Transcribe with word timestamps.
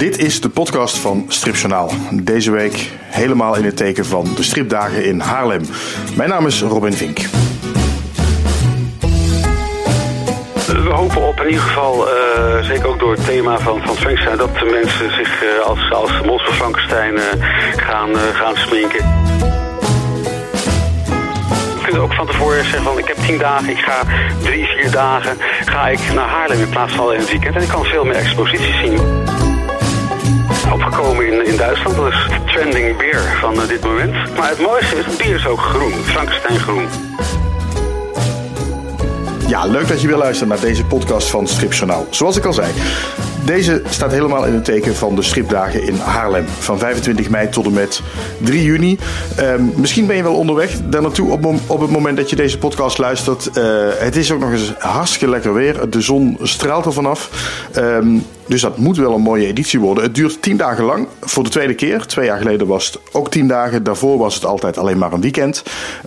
Dit 0.00 0.18
is 0.18 0.40
de 0.40 0.48
podcast 0.48 0.98
van 0.98 1.24
Stripjournaal. 1.28 1.90
Deze 2.10 2.50
week 2.50 2.90
helemaal 3.00 3.56
in 3.56 3.64
het 3.64 3.76
teken 3.76 4.06
van 4.06 4.34
de 4.36 4.42
stripdagen 4.42 5.04
in 5.04 5.20
Haarlem. 5.20 5.62
Mijn 6.16 6.28
naam 6.28 6.46
is 6.46 6.62
Robin 6.62 6.92
Vink. 6.92 7.18
We 10.66 10.90
hopen 10.90 11.28
op 11.28 11.40
in 11.40 11.46
ieder 11.46 11.62
geval, 11.62 12.08
uh, 12.08 12.64
zeker 12.64 12.86
ook 12.86 12.98
door 12.98 13.12
het 13.12 13.24
thema 13.24 13.58
van, 13.58 13.80
van 13.82 13.96
Frankenstein, 13.96 14.36
dat 14.36 14.58
de 14.58 14.64
mensen 14.64 15.14
zich 15.14 15.42
uh, 15.42 15.66
als, 15.66 15.92
als 15.92 16.20
monster 16.24 16.52
Frankenstein 16.52 17.14
uh, 17.14 17.22
gaan, 17.76 18.16
gaan 18.16 18.56
sminken. 18.56 19.04
Kunt 21.82 21.98
ook 21.98 22.12
van 22.12 22.26
tevoren 22.26 22.64
zeggen 22.64 22.82
van 22.82 22.98
ik 22.98 23.06
heb 23.06 23.16
tien 23.16 23.38
dagen, 23.38 23.68
ik 23.68 23.78
ga 23.78 24.02
drie, 24.42 24.66
vier 24.66 24.90
dagen 24.90 25.36
ga 25.64 25.88
ik 25.88 26.00
naar 26.14 26.28
Haarlem 26.28 26.60
in 26.60 26.68
plaats 26.68 26.92
van 26.92 27.04
alleen 27.04 27.18
het 27.18 27.30
weekend. 27.30 27.56
En 27.56 27.62
ik 27.62 27.68
kan 27.68 27.84
veel 27.84 28.04
meer 28.04 28.16
exposities 28.16 28.78
zien 28.78 29.20
opgekomen 30.72 31.26
in, 31.26 31.46
in 31.46 31.56
Duitsland. 31.56 31.96
Dat 31.96 32.12
is 32.12 32.26
trending 32.46 32.96
beer 32.96 33.20
van 33.40 33.54
uh, 33.54 33.68
dit 33.68 33.84
moment. 33.84 34.36
Maar 34.36 34.48
het 34.48 34.60
mooiste 34.60 34.96
is, 34.96 35.04
het 35.04 35.16
bier 35.16 35.34
is 35.34 35.46
ook 35.46 35.60
groen. 35.60 35.92
Frankenstein 35.92 36.58
groen. 36.58 36.86
Ja, 39.46 39.64
leuk 39.64 39.88
dat 39.88 40.00
je 40.00 40.06
weer 40.06 40.16
luistert 40.16 40.48
naar 40.48 40.60
deze 40.60 40.84
podcast 40.84 41.30
van 41.30 41.46
Stripjournaal. 41.46 42.06
Zoals 42.10 42.36
ik 42.36 42.44
al 42.44 42.52
zei, 42.52 42.72
deze 43.44 43.82
staat 43.88 44.10
helemaal 44.10 44.44
in 44.46 44.54
het 44.54 44.64
teken 44.64 44.96
van 44.96 45.14
de 45.14 45.22
stripdagen 45.22 45.82
in 45.82 45.96
Haarlem. 45.96 46.44
Van 46.46 46.78
25 46.78 47.30
mei 47.30 47.48
tot 47.48 47.66
en 47.66 47.72
met 47.72 48.02
3 48.38 48.62
juni. 48.62 48.98
Um, 49.40 49.72
misschien 49.76 50.06
ben 50.06 50.16
je 50.16 50.22
wel 50.22 50.34
onderweg 50.34 50.76
daar 50.88 51.02
naartoe 51.02 51.30
op, 51.30 51.44
op 51.66 51.80
het 51.80 51.90
moment 51.90 52.16
dat 52.16 52.30
je 52.30 52.36
deze 52.36 52.58
podcast 52.58 52.98
luistert. 52.98 53.50
Uh, 53.54 53.88
het 53.98 54.16
is 54.16 54.32
ook 54.32 54.40
nog 54.40 54.52
eens 54.52 54.74
hartstikke 54.78 55.28
lekker 55.28 55.54
weer. 55.54 55.90
De 55.90 56.00
zon 56.00 56.38
straalt 56.42 56.84
er 56.84 56.92
vanaf. 56.92 57.30
Um, 57.76 58.24
dus 58.50 58.60
dat 58.60 58.78
moet 58.78 58.96
wel 58.96 59.14
een 59.14 59.20
mooie 59.20 59.46
editie 59.46 59.80
worden. 59.80 60.04
Het 60.04 60.14
duurt 60.14 60.42
10 60.42 60.56
dagen 60.56 60.84
lang. 60.84 61.06
Voor 61.20 61.44
de 61.44 61.50
tweede 61.50 61.74
keer. 61.74 62.06
Twee 62.06 62.26
jaar 62.26 62.38
geleden 62.38 62.66
was 62.66 62.86
het 62.86 62.98
ook 63.12 63.30
10 63.30 63.48
dagen. 63.48 63.82
Daarvoor 63.82 64.18
was 64.18 64.34
het 64.34 64.44
altijd 64.44 64.78
alleen 64.78 64.98
maar 64.98 65.12
een 65.12 65.20
weekend. 65.20 65.62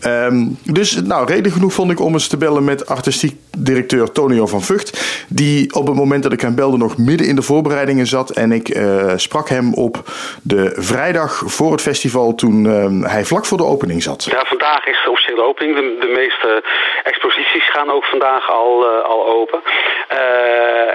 Um, 0.08 0.58
dus 0.64 1.02
nou, 1.02 1.28
reden 1.28 1.52
genoeg 1.52 1.74
vond 1.74 1.92
ik 1.92 2.00
om 2.00 2.14
eens 2.14 2.28
te 2.28 2.38
bellen 2.38 2.64
met 2.64 2.88
artistiek 2.88 3.36
directeur 3.58 4.12
Tonio 4.12 4.48
van 4.48 4.62
Vught. 4.62 5.02
Die 5.28 5.76
op 5.76 5.88
het 5.88 5.96
moment 5.96 6.24
dat 6.24 6.34
ik 6.34 6.42
hem 6.42 6.56
belde 6.56 6.78
nog 6.78 6.98
midden 6.98 7.23
in 7.28 7.36
de 7.36 7.42
voorbereidingen 7.42 8.06
zat. 8.06 8.30
En 8.30 8.52
ik 8.52 8.76
uh, 8.76 9.14
sprak 9.16 9.50
hem 9.50 9.74
op 9.74 9.96
de 10.44 10.72
vrijdag 10.76 11.42
voor 11.46 11.72
het 11.72 11.82
festival 11.82 12.36
toen 12.36 12.66
uh, 12.66 13.12
hij 13.12 13.24
vlak 13.24 13.46
voor 13.46 13.58
de 13.58 13.66
opening 13.66 14.04
zat. 14.04 14.24
Ja, 14.24 14.46
vandaag 14.46 14.86
is 14.86 15.02
de 15.04 15.12
officiële 15.12 15.44
opening. 15.44 15.76
De, 15.76 15.98
de 16.00 16.12
meeste 16.16 16.64
exposities 17.04 17.70
gaan 17.70 17.92
ook 17.92 18.06
vandaag 18.06 18.52
al, 18.52 18.86
uh, 18.86 19.04
al 19.04 19.28
open. 19.28 19.62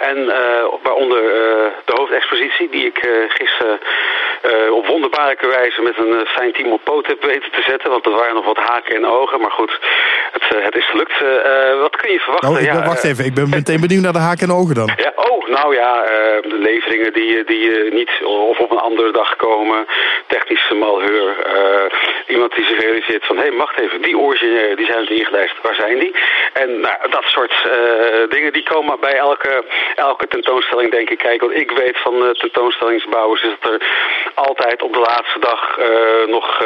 en 0.01 0.19
waaronder 0.83 1.23
de 1.85 1.93
hoofdexpositie 1.95 2.69
die 2.71 2.87
ik 2.87 2.99
gisteren 3.29 3.79
op 4.73 4.87
wonderbaarlijke 4.87 5.47
wijze 5.47 5.83
met 5.83 5.99
een 5.99 6.27
fijn 6.27 6.53
team 6.53 6.73
op 6.73 6.85
poot 6.85 7.07
heb 7.07 7.23
weten 7.23 7.51
te 7.53 7.63
zetten. 7.67 7.91
Want 7.91 8.07
er 8.07 8.13
waren 8.13 8.35
nog 8.35 8.45
wat 8.45 8.57
haken 8.57 8.97
en 8.97 9.07
ogen. 9.07 9.41
Maar 9.41 9.51
goed, 9.51 9.79
het, 10.33 10.65
het 10.65 10.77
is 10.77 10.91
gelukt. 10.91 11.19
wat 11.81 11.97
kun 11.97 12.13
je 12.13 12.19
verwachten? 12.19 12.51
Oh, 12.51 12.61
ik 12.61 12.71
ben, 12.71 12.81
ja, 12.81 12.87
wacht 12.87 13.05
even, 13.05 13.25
ik 13.25 13.35
ben 13.35 13.49
meteen 13.49 13.81
benieuwd 13.81 14.03
naar 14.03 14.13
de 14.13 14.19
haken 14.19 14.49
en 14.49 14.55
ogen 14.55 14.75
dan. 14.75 14.91
Ja, 14.97 15.13
oh, 15.17 15.49
nou 15.49 15.75
ja, 15.75 16.05
uh, 16.05 16.18
de 16.41 16.59
leveringen 16.59 17.13
die, 17.13 17.45
die 17.45 17.93
niet 17.93 18.11
of 18.25 18.59
op 18.59 18.71
een 18.71 18.79
andere 18.79 19.13
dag 19.13 19.37
komen. 19.37 19.87
Technische 20.27 20.75
malheur. 20.75 21.37
Iemand 22.49 22.69
die 22.69 22.77
zich 22.77 22.87
realiseert 22.87 23.27
van, 23.27 23.37
hé, 23.37 23.43
hey, 23.43 23.57
wacht 23.57 23.81
even, 23.81 24.03
die 24.03 24.19
originele, 24.19 24.77
die 24.77 24.87
zijn 24.87 25.01
niet 25.01 25.11
ingelijst. 25.11 25.55
Waar 25.63 25.75
zijn 25.75 25.99
die? 25.99 26.15
En 26.53 26.81
nou, 26.81 26.97
dat 27.11 27.25
soort 27.25 27.53
uh, 27.67 28.31
dingen, 28.31 28.53
die 28.53 28.63
komen 28.63 29.01
bij 29.01 29.17
elke, 29.17 29.65
elke 29.95 30.27
tentoonstelling 30.27 30.91
denk 30.91 31.11
ik 31.11 31.19
kijken. 31.19 31.47
Want 31.47 31.61
ik 31.61 31.71
weet 31.71 31.99
van 31.99 32.15
uh, 32.15 32.31
tentoonstellingsbouwers 32.31 33.43
is 33.43 33.55
dat 33.61 33.73
er 33.73 33.87
altijd 34.35 34.83
op 34.83 34.93
de 34.93 34.99
laatste 34.99 35.39
dag 35.39 35.79
nog 36.27 36.63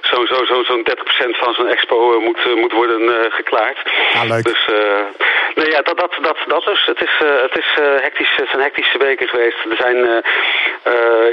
zo'n 0.00 0.26
zo, 0.26 0.44
zo, 0.44 0.62
zo 0.62 0.78
30% 0.78 0.82
van 1.30 1.54
zo'n 1.54 1.68
expo 1.68 2.20
moet, 2.20 2.54
moet 2.54 2.72
worden 2.72 3.32
geklaard. 3.32 3.78
Ah, 4.12 4.28
leuk. 4.28 4.44
Dus 4.44 4.66
nee, 5.54 5.70
ja, 5.70 5.82
dat, 5.82 5.98
dat, 5.98 6.12
dat, 6.20 6.38
dat 6.46 6.64
dus. 6.64 6.86
Het 6.86 7.02
is, 7.02 7.14
het 7.18 7.58
is 7.58 7.68
hectisch, 8.02 8.32
het 8.36 8.48
zijn 8.48 8.62
hectische 8.62 8.98
weken 8.98 9.28
geweest. 9.28 9.56
Er 9.70 9.76
zijn 9.76 10.24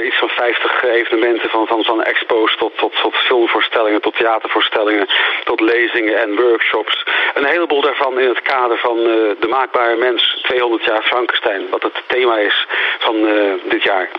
iets 0.06 0.18
van 0.18 0.28
50 0.28 0.84
evenementen 0.84 1.50
van, 1.50 1.66
van, 1.66 1.84
van 1.84 2.02
expo's 2.02 2.56
tot, 2.56 2.78
tot, 2.78 2.92
tot 3.02 3.14
filmvoorstellingen, 3.16 3.73
tot 4.00 4.16
theatervoorstellingen, 4.16 5.08
tot 5.44 5.60
lezingen 5.60 6.20
en 6.20 6.36
workshops. 6.36 7.04
Een 7.34 7.44
heleboel 7.44 7.80
daarvan 7.80 8.20
in 8.20 8.28
het 8.28 8.42
kader 8.42 8.78
van 8.78 8.98
uh, 8.98 9.04
de 9.40 9.46
maakbare 9.48 9.96
mens 9.96 10.38
200 10.42 10.84
jaar 10.84 11.02
Frankenstein, 11.02 11.70
wat 11.70 11.82
het 11.82 12.02
thema 12.06 12.38
is 12.38 12.66
van 12.98 13.16
uh, 13.16 13.52
dit 13.64 13.82
jaar. 13.82 14.10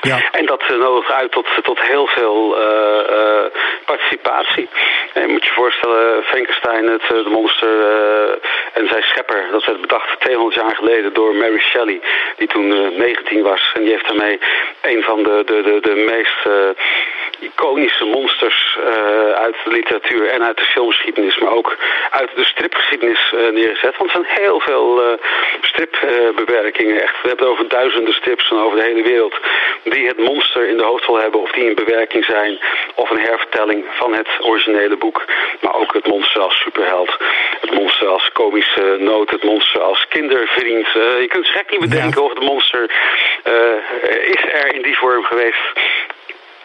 Ja. 0.00 0.30
En 0.30 0.46
dat 0.46 0.62
uh, 0.70 0.78
nodigt 0.78 1.10
uit 1.10 1.32
tot, 1.32 1.46
tot 1.62 1.80
heel 1.80 2.06
veel 2.06 2.58
uh, 2.60 3.10
uh, 3.10 3.44
participatie. 3.84 4.68
En 5.12 5.30
moet 5.30 5.44
je 5.44 5.52
voorstellen, 5.52 6.24
Frankenstein, 6.24 6.86
het 6.86 7.02
de 7.08 7.30
monster 7.30 7.68
en 8.72 8.88
zijn 8.88 9.02
schepper, 9.02 9.48
dat 9.50 9.64
werd 9.64 9.80
bedacht 9.80 10.20
200 10.20 10.54
jaar 10.54 10.76
geleden 10.76 11.12
door 11.12 11.34
Mary 11.34 11.58
Shelley, 11.58 12.00
die 12.36 12.48
toen 12.48 12.96
19 12.96 13.42
was. 13.42 13.72
En 13.74 13.82
die 13.82 13.90
heeft 13.90 14.06
daarmee 14.06 14.38
een 14.82 15.02
van 15.02 15.22
de, 15.22 15.42
de, 15.46 15.62
de, 15.62 15.80
de 15.80 15.94
meest 15.94 16.48
iconische 17.40 18.04
monsters 18.04 18.78
uit 19.34 19.56
de 19.64 19.70
literatuur 19.70 20.28
en 20.28 20.44
uit 20.44 20.58
de 20.58 20.64
filmgeschiedenis, 20.64 21.38
maar 21.38 21.52
ook 21.52 21.76
uit 22.10 22.30
de 22.34 22.44
stripgeschiedenis 22.44 23.34
neergezet. 23.52 23.96
Want 23.96 24.12
er 24.12 24.20
zijn 24.22 24.40
heel 24.40 24.60
veel 24.60 25.18
stripbewerkingen. 25.60 27.02
Echt, 27.02 27.22
we 27.22 27.28
hebben 27.28 27.46
het 27.46 27.54
over 27.54 27.68
duizenden 27.68 28.14
strips 28.14 28.48
van 28.48 28.60
over 28.60 28.78
de 28.78 28.84
hele 28.84 29.02
wereld 29.02 29.34
die 29.90 30.06
het 30.06 30.18
monster 30.18 30.68
in 30.68 30.76
de 30.76 30.84
hoofdrol 30.84 31.20
hebben 31.20 31.40
of 31.40 31.50
die 31.50 31.64
in 31.68 31.74
bewerking 31.74 32.24
zijn 32.24 32.58
of 32.94 33.10
een 33.10 33.20
hervertelling 33.20 33.84
van 33.90 34.14
het 34.14 34.28
originele 34.40 34.96
boek. 34.96 35.24
Maar 35.60 35.74
ook 35.74 35.92
het 35.92 36.06
monster 36.06 36.40
als 36.40 36.56
superheld, 36.60 37.16
het 37.60 37.72
monster 37.74 38.06
als 38.06 38.30
komische 38.32 38.96
noot, 38.98 39.30
het 39.30 39.42
monster 39.42 39.80
als 39.80 40.06
kindervriend. 40.08 40.86
Uh, 40.86 41.20
je 41.20 41.26
kunt 41.28 41.46
gek 41.46 41.70
niet 41.70 41.80
bedenken 41.80 42.20
ja. 42.20 42.26
of 42.26 42.34
het 42.34 42.42
monster 42.42 42.90
uh, 43.44 44.28
is 44.28 44.44
er 44.52 44.74
in 44.74 44.82
die 44.82 44.96
vorm 44.96 45.24
geweest. 45.24 45.64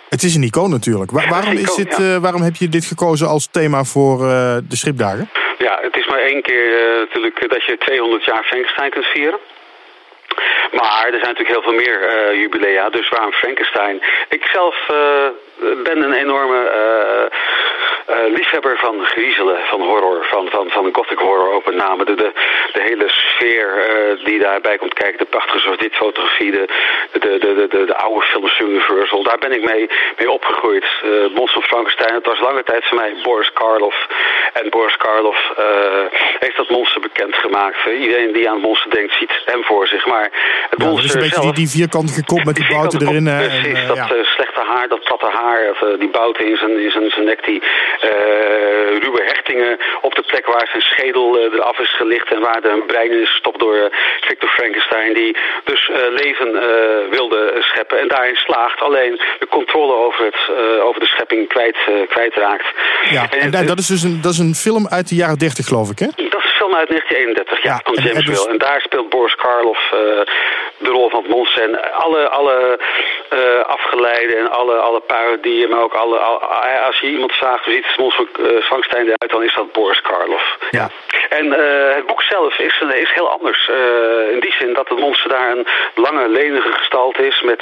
Het 0.09 0.24
is 0.24 0.36
een 0.36 0.44
icoon 0.44 0.70
natuurlijk. 0.70 1.12
Waar, 1.12 1.30
waarom, 1.30 1.58
is 1.58 1.76
dit, 1.76 2.00
uh, 2.00 2.18
waarom 2.18 2.42
heb 2.42 2.56
je 2.56 2.70
dit 2.70 2.86
gekozen 2.86 3.28
als 3.28 3.48
thema 3.52 3.84
voor 3.84 4.18
de 4.68 4.76
stripdagen? 4.76 5.30
Ja, 5.58 5.80
het 5.82 5.98
is 5.98 6.08
maar 6.08 6.20
één 6.20 6.42
keer 6.42 6.98
natuurlijk 7.00 7.50
dat 7.50 7.64
je 7.64 7.78
200 7.78 8.26
jaar 8.26 8.44
Frankenstein 8.44 8.90
kunt 8.90 9.06
vieren. 9.06 9.40
Maar 10.72 11.06
er 11.06 11.19
zijn 11.22 11.34
natuurlijk 11.34 11.50
heel 11.50 11.62
veel 11.62 11.74
meer 11.74 12.00
uh, 12.02 12.42
jubilea, 12.42 12.90
dus 12.90 13.09
waarom 13.09 13.31
Frankenstein? 13.31 14.02
Ik 14.30 14.46
zelf 14.46 14.75
uh, 14.92 15.28
ben 15.84 16.03
een 16.03 16.14
enorme 16.14 16.69
uh, 18.11 18.22
uh, 18.22 18.33
liefhebber 18.33 18.77
van 18.77 19.05
griezelen, 19.05 19.57
van 19.63 19.81
horror, 19.81 20.25
van, 20.25 20.49
van, 20.49 20.69
van 20.69 20.89
gothic 20.91 21.17
horror 21.17 21.53
ook 21.53 21.66
met 21.66 21.75
name. 21.75 22.05
De, 22.05 22.16
de, 22.16 22.31
de 22.73 22.81
hele 22.81 23.05
sfeer 23.07 23.69
uh, 23.77 24.25
die 24.25 24.39
daarbij 24.39 24.77
komt 24.77 24.94
kijken, 24.94 25.17
de 25.17 25.25
prachtige 25.25 25.59
zwart-wit 25.59 25.95
fotografie, 25.95 26.51
de, 26.51 26.66
de, 27.11 27.19
de, 27.19 27.38
de, 27.39 27.67
de, 27.69 27.85
de 27.85 27.95
oude 27.95 28.25
films 28.25 28.59
Universal, 28.59 29.23
daar 29.23 29.38
ben 29.38 29.51
ik 29.51 29.63
mee, 29.63 29.89
mee 30.17 30.31
opgegroeid. 30.31 30.85
Uh, 31.05 31.09
Monster 31.33 31.61
van 31.61 31.69
Frankenstein, 31.69 32.13
het 32.13 32.25
was 32.25 32.39
lange 32.39 32.63
tijd 32.63 32.85
voor 32.88 32.97
mij 32.97 33.16
Boris 33.23 33.53
Karloff. 33.53 34.07
En 34.53 34.69
Boris 34.69 34.97
Karloff 34.97 35.53
heeft 36.39 36.57
dat 36.57 36.69
monster 36.69 37.01
bekendgemaakt. 37.01 37.78
Iedereen 37.85 38.31
die 38.31 38.49
aan 38.49 38.55
het 38.55 38.63
monster 38.63 38.91
denkt, 38.91 39.13
ziet 39.13 39.31
hem 39.45 39.63
voor 39.63 39.88
zich. 39.88 40.05
Maar 40.05 40.29
het 40.69 40.81
ja, 40.81 40.85
monster 40.85 41.05
is 41.05 41.13
een 41.13 41.19
beetje 41.19 41.41
zelf, 41.41 41.45
die, 41.45 41.66
die 41.66 41.69
vierkantige 41.69 42.23
kop 42.23 42.43
met 42.43 42.55
die, 42.55 42.66
die 42.67 42.75
bouten 42.75 43.07
erin. 43.07 43.25
Kop, 43.25 43.35
precies, 43.35 43.79
en, 43.79 43.88
dat 43.88 43.95
ja. 43.95 44.23
slechte 44.23 44.59
haar, 44.59 44.88
dat 44.88 45.03
platte 45.03 45.29
haar, 45.33 45.69
of, 45.69 45.99
die 45.99 46.09
bouten 46.09 46.45
in 46.45 46.57
zijn, 46.57 46.79
in 46.79 46.91
zijn, 46.91 47.09
zijn 47.09 47.25
nek, 47.25 47.45
die 47.45 47.61
ruwe 49.01 49.22
hechtingen 49.25 49.78
op 50.01 50.16
de 50.16 50.22
plek 50.22 50.45
waar 50.45 50.67
zijn 50.72 50.81
schedel 50.81 51.38
uh, 51.38 51.53
eraf 51.53 51.79
is 51.79 51.95
gelicht 51.95 52.31
en 52.31 52.39
waar 52.39 52.62
de 52.62 52.84
brein 52.88 53.12
is 53.12 53.29
gestopt 53.29 53.59
door 53.59 53.75
uh, 53.75 53.84
Victor 54.22 54.49
Frankenstein, 54.49 55.14
die 55.14 55.37
dus 55.64 55.90
leven 56.09 56.52
wilde 57.09 57.58
scheppen 57.59 57.99
en 57.99 58.08
daarin 58.08 58.35
slaagt, 58.35 58.81
alleen 58.81 59.22
de 59.40 59.47
controle 59.47 59.93
over, 59.93 60.26
het, 60.26 60.40
over 60.81 60.99
de 60.99 61.05
schepping 61.08 61.47
kwijt, 61.47 61.78
kwijtraakt. 62.09 62.66
Ja, 63.09 63.29
en, 63.29 63.53
en 63.53 63.66
dat, 63.66 63.79
is 63.79 63.87
dus 63.87 64.03
een, 64.03 64.20
dat 64.22 64.31
is 64.31 64.37
een 64.40 64.55
film 64.55 64.87
uit 64.87 65.09
de 65.09 65.16
jaren 65.16 65.37
30 65.37 65.66
geloof 65.66 65.90
ik, 65.90 65.99
hè? 65.99 66.05
Dat 66.05 66.17
is 66.17 66.49
een 66.49 66.58
film 66.61 66.76
uit 66.76 66.87
1931, 66.87 67.64
ja, 67.64 67.70
Ja, 67.72 67.79
van 67.84 67.96
en- 67.96 68.03
James 68.03 68.20
en 68.20 68.26
dus- 68.26 68.43
Will. 68.43 68.52
En 68.53 68.58
daar 68.58 68.81
speelt 68.81 69.09
Boris 69.09 69.35
Karloff 69.35 69.79
de 70.81 70.89
rol 70.89 71.09
van 71.09 71.22
het 71.22 71.31
monster. 71.31 71.63
En 71.63 71.93
alle, 71.93 72.29
alle 72.29 72.79
uh, 73.33 73.61
afgeleiden 73.61 74.37
en 74.37 74.51
alle, 74.51 74.75
alle 74.75 74.99
parodieën, 74.99 75.69
maar 75.69 75.81
ook 75.81 75.93
alle, 75.93 76.17
al- 76.17 76.41
als 76.85 76.99
je 76.99 77.07
iemand 77.07 77.31
vraagt 77.33 77.66
hoe 77.66 77.73
ziet 77.73 77.87
het 77.87 77.97
monster 77.97 78.25
uh, 78.39 78.61
Frankenstein 78.61 79.03
eruit, 79.03 79.31
dan 79.31 79.43
is 79.43 79.55
dat 79.55 79.72
Boris 79.72 80.01
Karloff. 80.01 80.57
Ja. 80.72 80.89
En 81.29 81.45
uh, 81.45 81.95
het 81.95 82.05
boek 82.05 82.22
zelf 82.22 82.59
is, 82.59 82.83
is 82.93 83.11
heel 83.13 83.29
anders. 83.29 83.69
In 84.31 84.39
die 84.39 84.53
zin 84.59 84.73
dat 84.73 84.89
het 84.89 84.99
monster 84.99 85.29
daar 85.29 85.51
een 85.51 85.67
lange, 85.95 86.28
lenige 86.28 86.72
gestalte 86.72 87.28
is 87.28 87.41
met, 87.41 87.61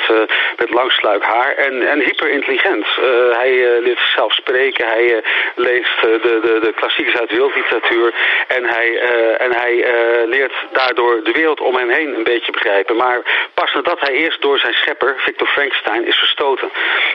met 0.57 0.69
lang 0.69 0.92
sluik 0.92 1.24
haar 1.24 1.54
en, 1.56 1.88
en 1.88 2.00
hyper 2.00 2.30
intelligent. 2.30 2.86
Uh, 2.86 3.06
hij 3.38 3.80
leert 3.80 4.00
zichzelf 4.00 4.33
spreken, 4.33 4.88
hij 4.88 5.24
leest 5.56 6.01
de, 6.01 6.39
de, 6.42 6.60
de 6.62 6.74
klassiekers 6.74 7.19
uit 7.19 7.30
de 7.30 7.36
wereldliteratuur 7.36 8.13
en 8.48 8.66
hij, 8.66 9.00
en 9.38 9.56
hij 9.56 9.86
leert 10.25 10.54
daardoor 10.71 11.24
de 11.24 11.31
wereld 11.31 11.60
om 11.60 11.75
hem 11.75 11.89
heen 11.89 12.16
een 12.16 12.24
beetje 12.24 12.51
begrijpen. 12.51 12.95
Maar 12.95 13.09
maar 13.10 13.50
pas 13.54 13.74
nadat 13.74 14.00
hij 14.00 14.14
eerst 14.14 14.42
door 14.42 14.60
zijn 14.60 14.74
schepper, 14.74 15.14
Victor 15.18 15.48
Frankenstein, 15.48 16.08
is 16.08 16.18
verstoten. 16.18 16.70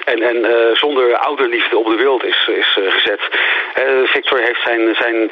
En, 0.05 0.23
en 0.23 0.37
zonder 0.77 1.17
ouderliefde 1.17 1.79
op 1.79 1.87
de 1.87 1.97
wereld 1.97 2.25
is, 2.25 2.49
is 2.57 2.79
gezet. 2.89 3.21
Victor 4.05 4.39
heeft 4.39 4.63
zijn, 4.63 4.95
zijn 4.95 5.31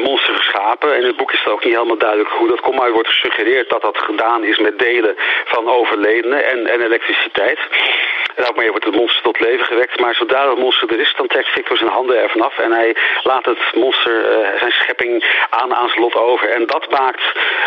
monster 0.00 0.34
geschapen. 0.34 0.94
En 0.94 1.00
in 1.00 1.06
het 1.06 1.16
boek 1.16 1.32
is 1.32 1.38
het 1.38 1.52
ook 1.52 1.64
niet 1.64 1.74
helemaal 1.74 1.98
duidelijk 1.98 2.30
hoe 2.30 2.48
dat 2.48 2.60
komt. 2.60 2.78
Maar 2.78 2.92
wordt 2.92 3.08
gesuggereerd 3.08 3.70
dat 3.70 3.82
dat 3.82 3.98
gedaan 3.98 4.44
is 4.44 4.58
met 4.58 4.78
delen 4.78 5.16
van 5.44 5.68
overledenen 5.68 6.44
en, 6.44 6.66
en 6.66 6.80
elektriciteit. 6.80 7.58
En 8.34 8.44
daarmee 8.44 8.70
wordt 8.70 8.84
het 8.84 8.94
monster 8.94 9.22
tot 9.22 9.40
leven 9.40 9.66
gewekt. 9.66 10.00
Maar 10.00 10.14
zodra 10.14 10.48
het 10.48 10.58
monster 10.58 10.92
er 10.92 11.00
is, 11.00 11.14
dan 11.16 11.26
trekt 11.26 11.48
Victor 11.48 11.76
zijn 11.76 11.90
handen 11.90 12.22
ervan 12.22 12.40
af. 12.40 12.58
En 12.58 12.72
hij 12.72 12.96
laat 13.22 13.44
het 13.44 13.58
monster, 13.74 14.24
zijn 14.58 14.72
schepping, 14.72 15.24
aan 15.50 15.74
aan 15.74 15.88
zijn 15.88 16.00
lot 16.00 16.14
over. 16.14 16.50
En 16.50 16.66
dat 16.66 16.90
maakt 16.90 17.24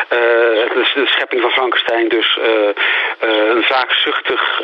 de, 0.09 1.03
schepping 1.05 1.41
van 1.41 1.51
Frankenstein 1.51 2.09
dus 2.11 2.37
uh, 2.37 3.55
een 3.55 3.63
vaakzuchtig 3.63 4.61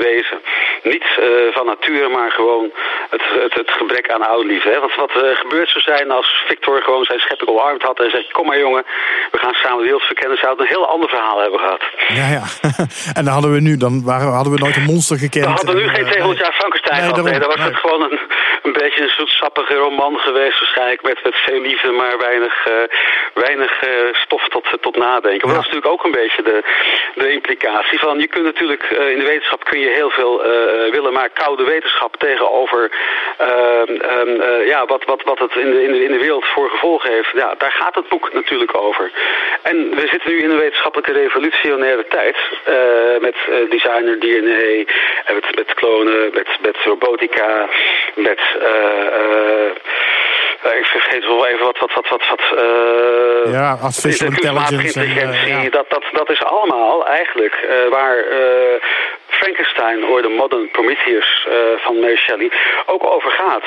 wezen. 0.00 0.40
Niet 0.82 1.04
van 1.52 1.66
nature, 1.66 2.08
maar 2.08 2.30
gewoon 2.30 2.70
het, 3.10 3.22
het, 3.42 3.54
het 3.54 3.70
gebrek 3.70 4.10
aan 4.10 4.28
ouderliefde. 4.28 4.78
Wat, 4.80 4.94
wat 4.94 5.12
gebeurd 5.34 5.68
zou 5.68 5.84
zijn 5.84 6.10
als 6.10 6.44
Victor 6.46 6.82
gewoon 6.82 7.04
zijn 7.04 7.18
schepping 7.18 7.50
omarmd 7.50 7.82
had 7.82 8.00
en 8.00 8.10
zegt... 8.10 8.32
kom 8.32 8.46
maar 8.46 8.58
jongen, 8.58 8.84
we 9.30 9.38
gaan 9.38 9.54
samen 9.54 9.78
de 9.78 9.84
wereld 9.84 10.02
verkennen. 10.02 10.38
Zou 10.38 10.52
het 10.52 10.60
een 10.60 10.74
heel 10.76 10.88
ander 10.88 11.08
verhaal 11.08 11.40
hebben 11.40 11.60
gehad. 11.60 11.82
Ja, 12.08 12.28
ja. 12.28 12.44
en 13.18 13.24
dan 13.24 13.32
hadden 13.32 13.52
we 13.52 13.60
nu, 13.60 13.76
dan 13.76 14.04
waren, 14.04 14.32
hadden 14.32 14.52
we 14.52 14.58
nooit 14.58 14.76
een 14.76 14.92
monster 14.94 15.18
gekend. 15.18 15.44
We 15.44 15.50
hadden 15.50 15.76
nu 15.76 15.88
geen 15.88 16.04
200 16.04 16.40
jaar 16.40 16.52
Frankenstein 16.52 17.00
nee, 17.00 17.08
gehad. 17.08 17.24
Nee, 17.24 17.38
dan 17.38 17.48
was 17.48 17.64
het 17.64 17.76
gewoon 17.76 18.02
een, 18.02 18.18
een 18.62 18.72
beetje 18.72 19.02
een 19.02 19.14
zoetsappige 19.18 19.74
roman 19.74 20.16
geweest 20.18 20.58
waarschijnlijk. 20.60 21.02
Met, 21.02 21.18
met 21.24 21.34
veel 21.34 21.60
liefde, 21.60 21.90
maar 21.90 22.18
weinig, 22.18 22.66
uh, 22.68 22.74
weinig 23.34 23.72
uh, 23.84 24.14
stof 24.24 24.48
tot, 24.48 24.66
tot 24.80 24.96
nadenken. 24.96 25.46
Maar 25.46 25.56
dat 25.56 25.66
is 25.66 25.70
natuurlijk 25.72 25.92
ook 25.94 26.04
een 26.04 26.20
beetje 26.22 26.42
de, 26.46 26.62
de 27.14 27.30
implicatie 27.30 27.98
van... 27.98 28.18
je 28.18 28.26
kunt 28.26 28.44
natuurlijk, 28.44 28.90
uh, 28.90 29.10
in 29.10 29.18
de 29.18 29.24
wetenschap 29.24 29.64
kun 29.64 29.78
je 29.78 29.88
heel 29.88 30.10
veel 30.10 30.42
willen... 30.90 31.12
maar 31.12 31.30
koude 31.30 31.64
wetenschap 31.64 32.16
tegenover 32.16 32.90
ehm, 33.38 33.94
ehm, 33.94 34.30
ja, 34.72 34.86
wat, 34.86 35.04
wat, 35.04 35.22
wat 35.22 35.38
het 35.38 35.54
in 35.54 35.70
de, 35.70 35.82
in, 35.82 35.92
de, 35.92 36.04
in 36.04 36.12
de 36.12 36.18
wereld 36.18 36.46
voor 36.46 36.70
gevolgen 36.70 37.10
heeft... 37.10 37.30
Ja, 37.32 37.54
daar 37.58 37.72
gaat 37.72 37.94
het 37.94 38.08
boek 38.08 38.32
natuurlijk 38.32 38.76
over. 38.76 39.10
En 39.62 39.94
we 39.94 40.06
zitten 40.06 40.30
nu 40.30 40.42
in 40.42 40.50
een 40.50 40.58
wetenschappelijke 40.58 41.12
revolutionaire 41.12 42.06
tijd... 42.08 42.36
met 43.20 43.36
designer, 43.70 44.18
DNA, 44.20 44.92
met, 45.34 45.56
met 45.56 45.74
klonen, 45.74 46.30
met, 46.34 46.48
met 46.60 46.76
robotica, 46.84 47.68
met... 48.14 48.40
ik 50.62 50.84
vergeet 50.84 51.26
wel 51.26 51.46
even 51.46 51.64
wat... 51.64 51.78
wat, 51.78 51.92
wat, 51.94 52.08
wat, 52.08 52.22
wat 52.28 52.58
uh, 52.58 53.52
ja, 53.52 53.78
artificial 53.82 54.28
intelligence. 54.28 55.00
En, 55.00 55.28
uh, 55.28 55.64
ja. 55.64 55.70
dat, 55.70 55.90
dat, 55.90 56.04
dat 56.12 56.30
is 56.30 56.42
allemaal 56.42 57.06
eigenlijk 57.06 57.66
waar 57.90 58.24
Frankenstein, 59.28 60.04
or 60.04 60.22
The 60.22 60.28
Modern 60.28 60.70
Prometheus 60.70 61.46
van 61.76 62.00
Mary 62.00 62.16
Shelley, 62.16 62.50
ook 62.86 63.04
over 63.04 63.30
gaat. 63.30 63.64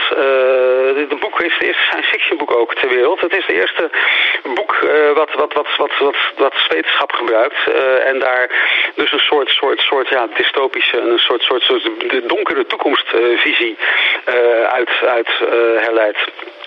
Het 0.95 1.19
boek 1.19 1.39
is 1.39 1.53
het 1.53 1.63
eerste 1.63 1.83
science 1.83 2.09
fiction 2.09 2.37
boek 2.37 2.51
ook 2.51 2.75
ter 2.75 2.89
wereld. 2.89 3.21
Het 3.21 3.35
is 3.35 3.45
het 3.45 3.55
eerste 3.55 3.89
boek 4.55 4.87
wat, 5.13 5.33
wat, 5.33 5.53
wat, 5.53 5.67
wat, 5.77 5.91
wat, 5.99 6.15
wat 6.37 6.53
wetenschap 6.69 7.11
gebruikt. 7.11 7.57
en 8.05 8.19
daar 8.19 8.49
dus 8.95 9.11
een 9.11 9.19
soort, 9.19 9.49
soort, 9.49 9.79
soort 9.79 10.09
ja, 10.09 10.27
dystopische, 10.37 10.97
een 10.97 11.19
soort, 11.19 11.41
soort, 11.41 11.61
soort 11.61 11.83
de 11.83 12.23
donkere 12.25 12.65
toekomstvisie 12.65 13.77
uit, 14.69 14.89
uit 15.05 15.29
herleidt. 15.79 16.19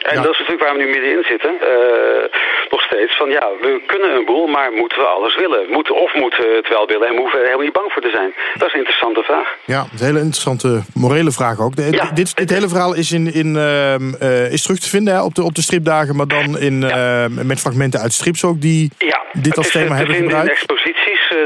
En 0.03 0.23
dat 0.23 0.33
is 0.33 0.39
natuurlijk 0.39 0.67
waar 0.67 0.77
we 0.77 0.83
nu 0.83 0.91
middenin 0.91 1.25
zitten. 1.25 1.53
Uh, 1.63 2.25
nog 2.71 2.83
steeds. 2.83 3.17
Van 3.17 3.31
ja, 3.31 3.45
we 3.61 3.83
kunnen 3.87 4.11
een 4.17 4.25
boel, 4.25 4.47
maar 4.47 4.73
moeten 4.73 4.99
we 4.99 5.05
alles 5.05 5.37
willen? 5.37 5.71
Moeten, 5.71 5.95
of 5.95 6.15
moeten 6.15 6.43
we 6.45 6.55
het 6.57 6.69
wel 6.69 6.87
willen 6.87 7.09
en 7.09 7.17
hoeven 7.17 7.33
we 7.33 7.39
er 7.39 7.45
helemaal 7.45 7.65
niet 7.65 7.81
bang 7.81 7.93
voor 7.93 8.03
te 8.03 8.11
zijn? 8.11 8.35
Dat 8.55 8.67
is 8.69 8.73
een 8.73 8.79
interessante 8.79 9.23
vraag. 9.23 9.49
Ja, 9.65 9.81
een 9.81 10.07
hele 10.07 10.19
interessante 10.19 10.83
morele 10.95 11.31
vraag 11.31 11.61
ook. 11.61 11.73
ja, 11.91 12.11
dit, 12.15 12.37
dit 12.37 12.51
hele 12.51 12.69
verhaal 12.69 12.95
is, 12.95 13.13
in, 13.13 13.35
in, 13.35 13.55
uh, 13.55 14.53
is 14.53 14.63
terug 14.63 14.79
te 14.79 14.89
vinden 14.89 15.15
hè, 15.15 15.23
op, 15.23 15.35
de, 15.35 15.43
op 15.43 15.55
de 15.55 15.63
stripdagen, 15.63 16.17
maar 16.17 16.29
dan 16.29 16.59
in, 16.59 16.81
ja. 16.81 17.25
uh, 17.25 17.45
met 17.45 17.61
fragmenten 17.61 18.01
uit 18.01 18.13
strips 18.13 18.45
ook 18.45 18.61
die 18.61 18.91
dit 19.33 19.57
als 19.57 19.71
thema 19.71 19.97
hebben 19.97 20.17
gebruikt. 20.17 20.51
in 20.51 20.67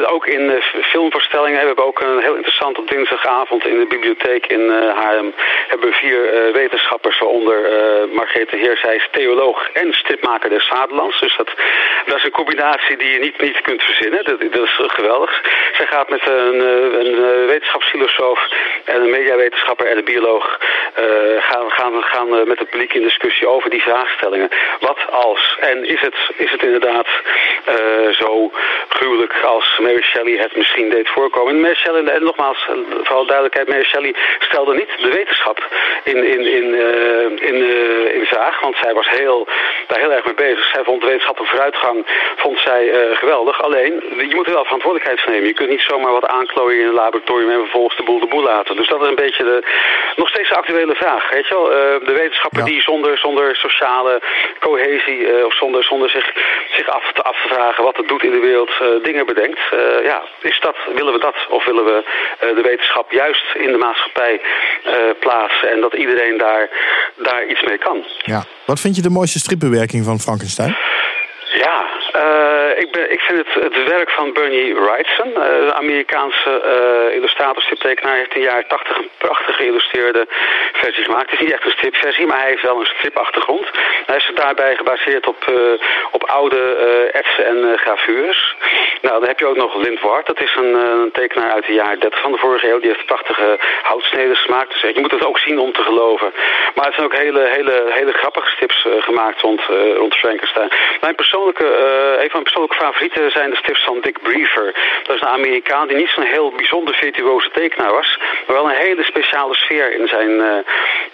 ook 0.06 0.26
in 0.26 0.62
filmvoorstellingen. 0.82 1.60
We 1.60 1.66
hebben 1.66 1.84
ook 1.84 2.00
een 2.00 2.20
heel 2.20 2.34
interessant 2.34 2.88
dinsdagavond 2.88 3.66
in 3.66 3.78
de 3.78 3.86
bibliotheek 3.86 4.46
in 4.46 4.70
Haarlem. 4.70 5.34
Hebben 5.68 5.92
vier 5.92 6.50
wetenschappers, 6.52 7.18
waaronder 7.18 7.58
Margreet 8.12 8.50
de 8.50 8.56
heer, 8.56 8.76
zij 8.76 8.94
is 8.94 9.08
theoloog 9.10 9.70
en 9.72 9.92
stripmaker 9.92 10.50
des 10.50 10.66
Vaderlands. 10.66 11.20
Dus 11.20 11.36
dat, 11.36 11.50
dat 12.06 12.16
is 12.16 12.24
een 12.24 12.30
combinatie 12.30 12.96
die 12.96 13.10
je 13.10 13.18
niet, 13.18 13.40
niet 13.40 13.60
kunt 13.60 13.82
verzinnen. 13.82 14.24
Dat, 14.24 14.40
dat 14.40 14.64
is 14.64 14.80
geweldig. 14.86 15.42
Zij 15.72 15.86
gaat 15.86 16.08
met 16.08 16.26
een, 16.28 16.60
eh, 16.60 16.98
een 17.00 17.24
eh, 17.24 17.46
wetenschapsfilosoof 17.76 18.40
en 18.84 19.02
een 19.02 19.10
mediawetenschapper 19.10 19.86
en 19.86 19.96
een 19.96 20.04
bioloog 20.04 20.58
uh, 21.00 21.42
gaan, 21.42 21.70
gaan, 21.70 22.02
gaan 22.02 22.28
met 22.48 22.58
het 22.58 22.70
publiek 22.70 22.92
in 22.92 23.02
discussie 23.02 23.48
over 23.48 23.70
die 23.70 23.82
vraagstellingen. 23.82 24.48
Wat 24.80 24.98
als? 25.10 25.56
En 25.60 25.84
is 25.84 26.00
het, 26.00 26.14
is 26.36 26.50
het 26.50 26.62
inderdaad 26.62 27.06
uh, 27.68 28.12
zo 28.12 28.52
gruwelijk 28.88 29.34
als 29.42 29.78
Mary 29.78 30.02
Shelley 30.02 30.36
het 30.36 30.56
misschien 30.56 30.90
deed 30.90 31.08
voorkomen? 31.08 31.54
En 31.54 31.60
Mary 31.60 31.74
Shelley, 31.74 32.04
en 32.04 32.22
nogmaals, 32.22 32.68
vooral 33.02 33.26
duidelijkheid, 33.26 33.68
Mary 33.68 33.84
Shelley 33.84 34.14
stelde 34.38 34.74
niet 34.74 34.90
de 35.00 35.10
wetenschap 35.10 35.58
in, 36.04 36.24
in, 36.24 36.40
in, 36.40 36.74
in, 37.40 37.56
in 38.14 38.26
want 38.60 38.76
zij 38.82 38.94
was 38.94 39.08
heel, 39.08 39.46
daar 39.86 39.98
heel 39.98 40.12
erg 40.12 40.24
mee 40.24 40.34
bezig. 40.34 40.70
Zij 40.72 40.84
vond 40.84 41.00
de 41.00 41.06
wetenschappelijke 41.06 41.56
vooruitgang 41.56 42.06
vond 42.36 42.58
zij, 42.58 42.90
geweldig. 43.12 43.62
Alleen, 43.62 43.92
je 44.28 44.34
moet 44.34 44.46
er 44.46 44.52
wel 44.52 44.64
verantwoordelijkheid 44.64 45.26
nemen. 45.26 45.48
Je 45.48 45.54
kunt 45.54 45.70
niet 45.70 45.80
zomaar 45.80 46.12
wat 46.12 46.26
aanklooien 46.26 46.80
in 46.80 46.86
een 46.86 46.94
laboratorium 46.94 47.50
vervolgens 47.68 47.96
de 47.96 48.02
boel 48.02 48.20
de 48.20 48.26
boel 48.26 48.42
laten. 48.42 48.76
Dus 48.76 48.88
dat 48.88 49.02
is 49.02 49.08
een 49.08 49.24
beetje 49.26 49.44
de, 49.44 49.58
nog 50.16 50.28
steeds 50.28 50.48
de 50.48 50.56
actuele 50.56 50.94
vraag. 50.94 51.30
Weet 51.30 51.48
je 51.48 51.54
wel? 51.54 51.66
Uh, 51.70 52.06
de 52.06 52.16
wetenschapper 52.22 52.64
die 52.64 52.80
zonder, 52.82 53.18
zonder 53.18 53.56
sociale 53.56 54.22
cohesie 54.60 55.18
uh, 55.18 55.44
of 55.44 55.54
zonder, 55.54 55.84
zonder 55.84 56.10
zich, 56.10 56.26
zich 56.76 56.88
af, 56.88 57.12
te, 57.12 57.22
af 57.22 57.42
te 57.42 57.48
vragen 57.48 57.84
wat 57.84 57.96
het 57.96 58.08
doet 58.08 58.22
in 58.22 58.30
de 58.30 58.40
wereld 58.40 58.72
dingen 59.02 59.26
bedenkt. 59.26 59.60
ja, 60.02 60.22
is 60.40 60.60
dat, 60.60 60.76
willen 60.94 61.12
we 61.12 61.18
dat? 61.18 61.36
Of 61.48 61.64
willen 61.64 61.84
we 61.84 62.04
de 62.54 62.62
wetenschap 62.62 63.12
juist 63.12 63.54
in 63.54 63.72
de 63.72 63.78
maatschappij 63.78 64.40
plaatsen 65.20 65.70
en 65.70 65.80
dat 65.80 65.94
iedereen 65.94 66.38
daar, 66.38 66.68
daar 67.16 67.46
iets 67.46 67.62
mee 67.62 67.78
kan? 67.78 68.04
Ja. 68.24 68.44
Wat 68.66 68.80
vind 68.80 68.96
je 68.96 69.02
de 69.02 69.10
mooiste 69.10 69.38
stripbewerking 69.38 70.04
van 70.04 70.18
Frankenstein? 70.18 70.76
Ja, 71.52 71.86
uh, 72.16 72.80
ik, 72.82 72.90
ben, 72.90 73.12
ik 73.12 73.20
vind 73.20 73.38
het, 73.38 73.62
het 73.62 73.88
werk 73.88 74.10
van 74.10 74.32
Bernie 74.32 74.74
Wrightson, 74.74 75.28
uh, 75.28 75.36
de 75.36 75.74
Amerikaanse 75.74 76.62
uh, 77.10 77.16
illustrator, 77.16 77.62
striptekenaar, 77.62 78.16
heeft 78.16 78.34
in 78.34 78.40
de 78.40 78.46
jaren 78.46 78.68
80 78.68 78.98
een 78.98 79.10
prachtige 79.18 79.52
geïllustreerde 79.52 80.26
versie 80.72 81.04
gemaakt. 81.04 81.30
Het 81.30 81.40
is 81.40 81.46
niet 81.46 81.52
echt 81.54 81.64
een 81.64 81.70
stripversie, 81.78 82.26
maar 82.26 82.38
hij 82.38 82.48
heeft 82.48 82.62
wel 82.62 82.80
een 82.80 82.86
stripachtergrond. 82.86 83.66
Hij 84.06 84.16
is 84.16 84.30
daarbij 84.34 84.76
gebaseerd 84.76 85.26
op, 85.26 85.52
op 86.10 86.24
oude 86.24 86.60
etsen 87.12 87.44
en 87.44 87.78
gravures. 87.78 88.56
Nou, 89.02 89.18
dan 89.18 89.28
heb 89.28 89.38
je 89.38 89.46
ook 89.46 89.56
nog 89.56 89.74
Lind 89.74 90.00
Ward, 90.00 90.26
dat 90.26 90.40
is 90.40 90.54
een, 90.56 90.74
een, 90.74 91.12
tekenaar 91.12 91.50
uit 91.50 91.66
de 91.66 91.72
jaren 91.72 92.00
30 92.00 92.20
van 92.20 92.32
de 92.32 92.38
vorige 92.38 92.68
eeuw. 92.68 92.80
Die 92.80 92.90
heeft 92.90 93.06
prachtige 93.06 93.58
houtsneden 93.82 94.36
gemaakt. 94.36 94.72
Dus 94.72 94.80
je 94.80 95.00
moet 95.00 95.10
het 95.10 95.26
ook 95.26 95.38
zien 95.38 95.58
om 95.58 95.72
te 95.72 95.82
geloven. 95.82 96.32
Maar 96.74 96.84
het 96.84 96.94
zijn 96.94 97.06
ook 97.06 97.16
hele, 97.16 97.48
hele, 97.52 97.84
hele 97.88 98.12
grappige 98.12 98.50
strips 98.50 98.86
gemaakt 98.98 99.40
rond, 99.40 99.60
rond 99.96 100.14
Frankenstein. 100.14 100.68
Mijn 101.00 101.14
persoon 101.14 101.36
persoonlijke, 101.36 101.66
een 102.12 102.30
van 102.30 102.40
mijn 102.40 102.42
persoonlijke 102.42 102.84
favorieten 102.84 103.30
zijn 103.30 103.50
de 103.50 103.56
strips 103.56 103.84
van 103.84 104.00
Dick 104.00 104.22
Briefer. 104.22 104.74
Dat 105.02 105.16
is 105.16 105.20
een 105.20 105.28
Amerikaan 105.28 105.88
die 105.88 105.96
niet 105.96 106.08
zo'n 106.08 106.24
heel 106.24 106.50
bijzonder 106.50 106.94
virtuoze 106.94 107.50
tekenaar 107.50 107.92
was, 107.92 108.18
maar 108.46 108.56
wel 108.56 108.64
een 108.64 108.84
hele 108.86 109.04
speciale 109.04 109.54
sfeer 109.54 109.92
in 109.92 110.08
zijn, 110.08 110.30
uh, 110.30 110.56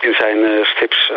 in 0.01 0.15
zijn 0.15 0.39
uh, 0.39 0.65
strips 0.65 1.11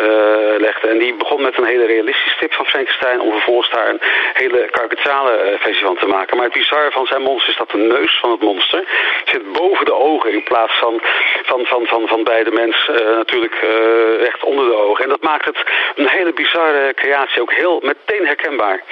legde. 0.58 0.88
En 0.88 0.98
die 0.98 1.14
begon 1.14 1.42
met 1.42 1.58
een 1.58 1.64
hele 1.64 1.86
realistische 1.86 2.30
strip 2.30 2.52
van 2.52 2.66
Frankenstein 2.66 3.20
om 3.20 3.30
vervolgens 3.32 3.70
daar 3.70 3.88
een 3.88 4.00
hele 4.32 4.68
karikaturale 4.70 5.56
versie 5.58 5.84
van 5.84 5.96
te 5.96 6.06
maken. 6.06 6.36
Maar 6.36 6.46
het 6.46 6.54
bizarre 6.54 6.90
van 6.90 7.06
zijn 7.06 7.22
monster 7.22 7.50
is 7.50 7.56
dat 7.56 7.70
de 7.70 7.78
neus 7.78 8.18
van 8.20 8.30
het 8.30 8.40
monster 8.40 8.84
zit 9.24 9.52
boven 9.52 9.84
de 9.84 9.94
ogen 9.94 10.32
in 10.32 10.42
plaats 10.42 10.78
van, 10.78 11.00
van, 11.42 11.66
van, 11.66 11.86
van, 11.86 12.08
van 12.08 12.24
bij 12.24 12.44
de 12.44 12.50
mens 12.50 12.90
natuurlijk 13.16 13.54
recht 14.20 14.42
onder 14.42 14.64
de 14.66 14.76
ogen. 14.76 15.04
En 15.04 15.10
dat 15.10 15.22
maakt 15.22 15.44
het 15.44 15.58
een 15.94 16.08
hele 16.08 16.32
bizarre 16.32 16.94
creatie, 16.94 17.42
ook 17.42 17.52
heel 17.52 17.80
meteen 17.82 18.26
herkenbaar. 18.26 18.82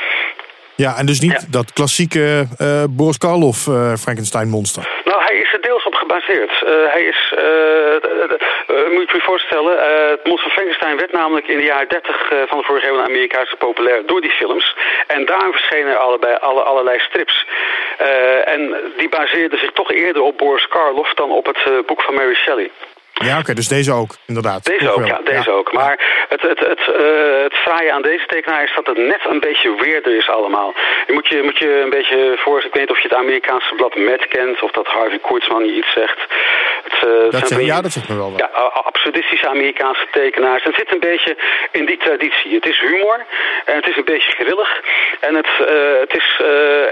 Ja, 0.77 0.97
en 0.97 1.07
dus 1.07 1.21
niet 1.21 1.53
dat 1.53 1.73
klassieke 1.73 2.47
uh, 2.61 2.85
Boris 2.91 3.19
Karloff 3.19 3.67
uh, 3.67 3.95
Frankenstein 3.95 4.49
monster. 4.49 4.89
Nou, 5.05 5.23
hij 5.25 5.37
is 5.37 5.53
er 5.53 5.63
deels 5.63 5.85
op 5.85 5.95
gebaseerd. 5.95 6.51
Uh, 6.51 6.71
hij 6.95 7.03
is, 7.03 7.21
moet 8.95 9.11
je 9.11 9.17
je 9.17 9.23
voorstellen, 9.23 9.75
het 10.11 10.27
monster 10.27 10.51
Frankenstein 10.51 10.97
werd 10.97 11.13
namelijk 11.13 11.47
in 11.47 11.57
de 11.57 11.65
jaren 11.65 11.89
30 11.89 12.17
van 12.47 12.59
de 12.59 12.65
vorige 12.65 12.89
eeuw 12.89 12.99
in 12.99 13.05
Amerika 13.05 13.45
zo 13.45 13.57
populair 13.57 14.07
door 14.07 14.21
die 14.21 14.31
films. 14.31 14.77
En 15.07 15.25
daar 15.25 15.51
verschenen 15.51 16.01
allebei, 16.01 16.37
alle, 16.41 16.63
allerlei 16.63 16.99
strips. 16.99 17.47
en 18.45 18.75
die 18.97 19.09
baseerden 19.09 19.59
zich 19.59 19.73
toch 19.73 19.93
eerder 19.93 20.23
op 20.23 20.39
Boris 20.39 20.69
Karloff 20.69 21.15
dan 21.15 21.31
op 21.31 21.47
het 21.47 21.87
boek 21.87 22.03
van 22.03 22.15
Mary 22.15 22.35
Shelley. 22.35 22.71
Ja, 23.15 23.39
oké, 23.39 23.55
dus 23.55 23.69
deze 23.69 23.93
ook, 23.93 24.17
inderdaad. 24.27 24.65
Deze 24.65 24.91
ook, 24.93 25.07
ja, 25.07 25.21
deze 25.25 25.51
ook. 25.51 25.73
Maar 25.73 26.27
het, 26.29 26.43
het, 26.43 26.59
het, 26.59 26.81
uh, 27.01 27.43
het 27.43 27.55
fraaie 27.55 27.93
aan 27.93 28.03
deze 28.03 28.27
tekenaar 28.27 28.63
is 28.63 28.73
dat 28.75 28.87
het 28.87 28.97
net 28.97 29.21
een 29.31 29.41
beetje 29.41 29.75
weerder 29.75 30.17
is 30.17 30.29
allemaal. 30.29 30.75
Je 31.07 31.13
moet 31.13 31.29
je, 31.29 31.43
moet 31.43 31.59
je 31.59 31.81
een 31.85 31.91
beetje 31.91 32.35
voor, 32.37 32.59
ik 32.59 32.73
weet 32.73 32.83
niet 32.83 32.91
of 32.91 33.01
je 33.03 33.09
het 33.09 33.17
Amerikaanse 33.17 33.75
blad 33.75 33.95
Met 33.97 34.29
kent, 34.29 34.63
of 34.63 34.71
dat 34.71 34.87
Harvey 34.87 35.19
Kurtzman 35.19 35.65
je 35.67 35.75
iets 35.75 35.93
zegt. 35.93 36.21
Het, 36.85 37.09
uh, 37.09 37.31
dat 37.31 37.49
zegt, 37.49 37.65
ja, 37.65 37.81
dat 37.81 37.93
zegt 37.93 38.09
me 38.09 38.17
wel 38.17 38.31
wat. 38.31 38.41
Ja, 38.41 38.47
absurdistische 38.91 39.49
Amerikaanse 39.49 40.07
tekenaars. 40.11 40.63
En 40.63 40.71
het 40.71 40.79
zit 40.79 40.93
een 40.93 41.09
beetje 41.11 41.37
in 41.73 41.85
die 41.87 41.97
traditie. 41.97 42.55
Het 42.55 42.67
is 42.67 42.81
humor 42.81 43.25
en 43.65 43.77
het 43.77 43.87
is 43.87 43.97
een 43.97 44.05
beetje 44.05 44.33
grillig. 44.33 44.81
En 45.21 45.35
het, 45.35 45.49
uh, 45.61 46.01
het 46.01 46.15
is, 46.15 46.41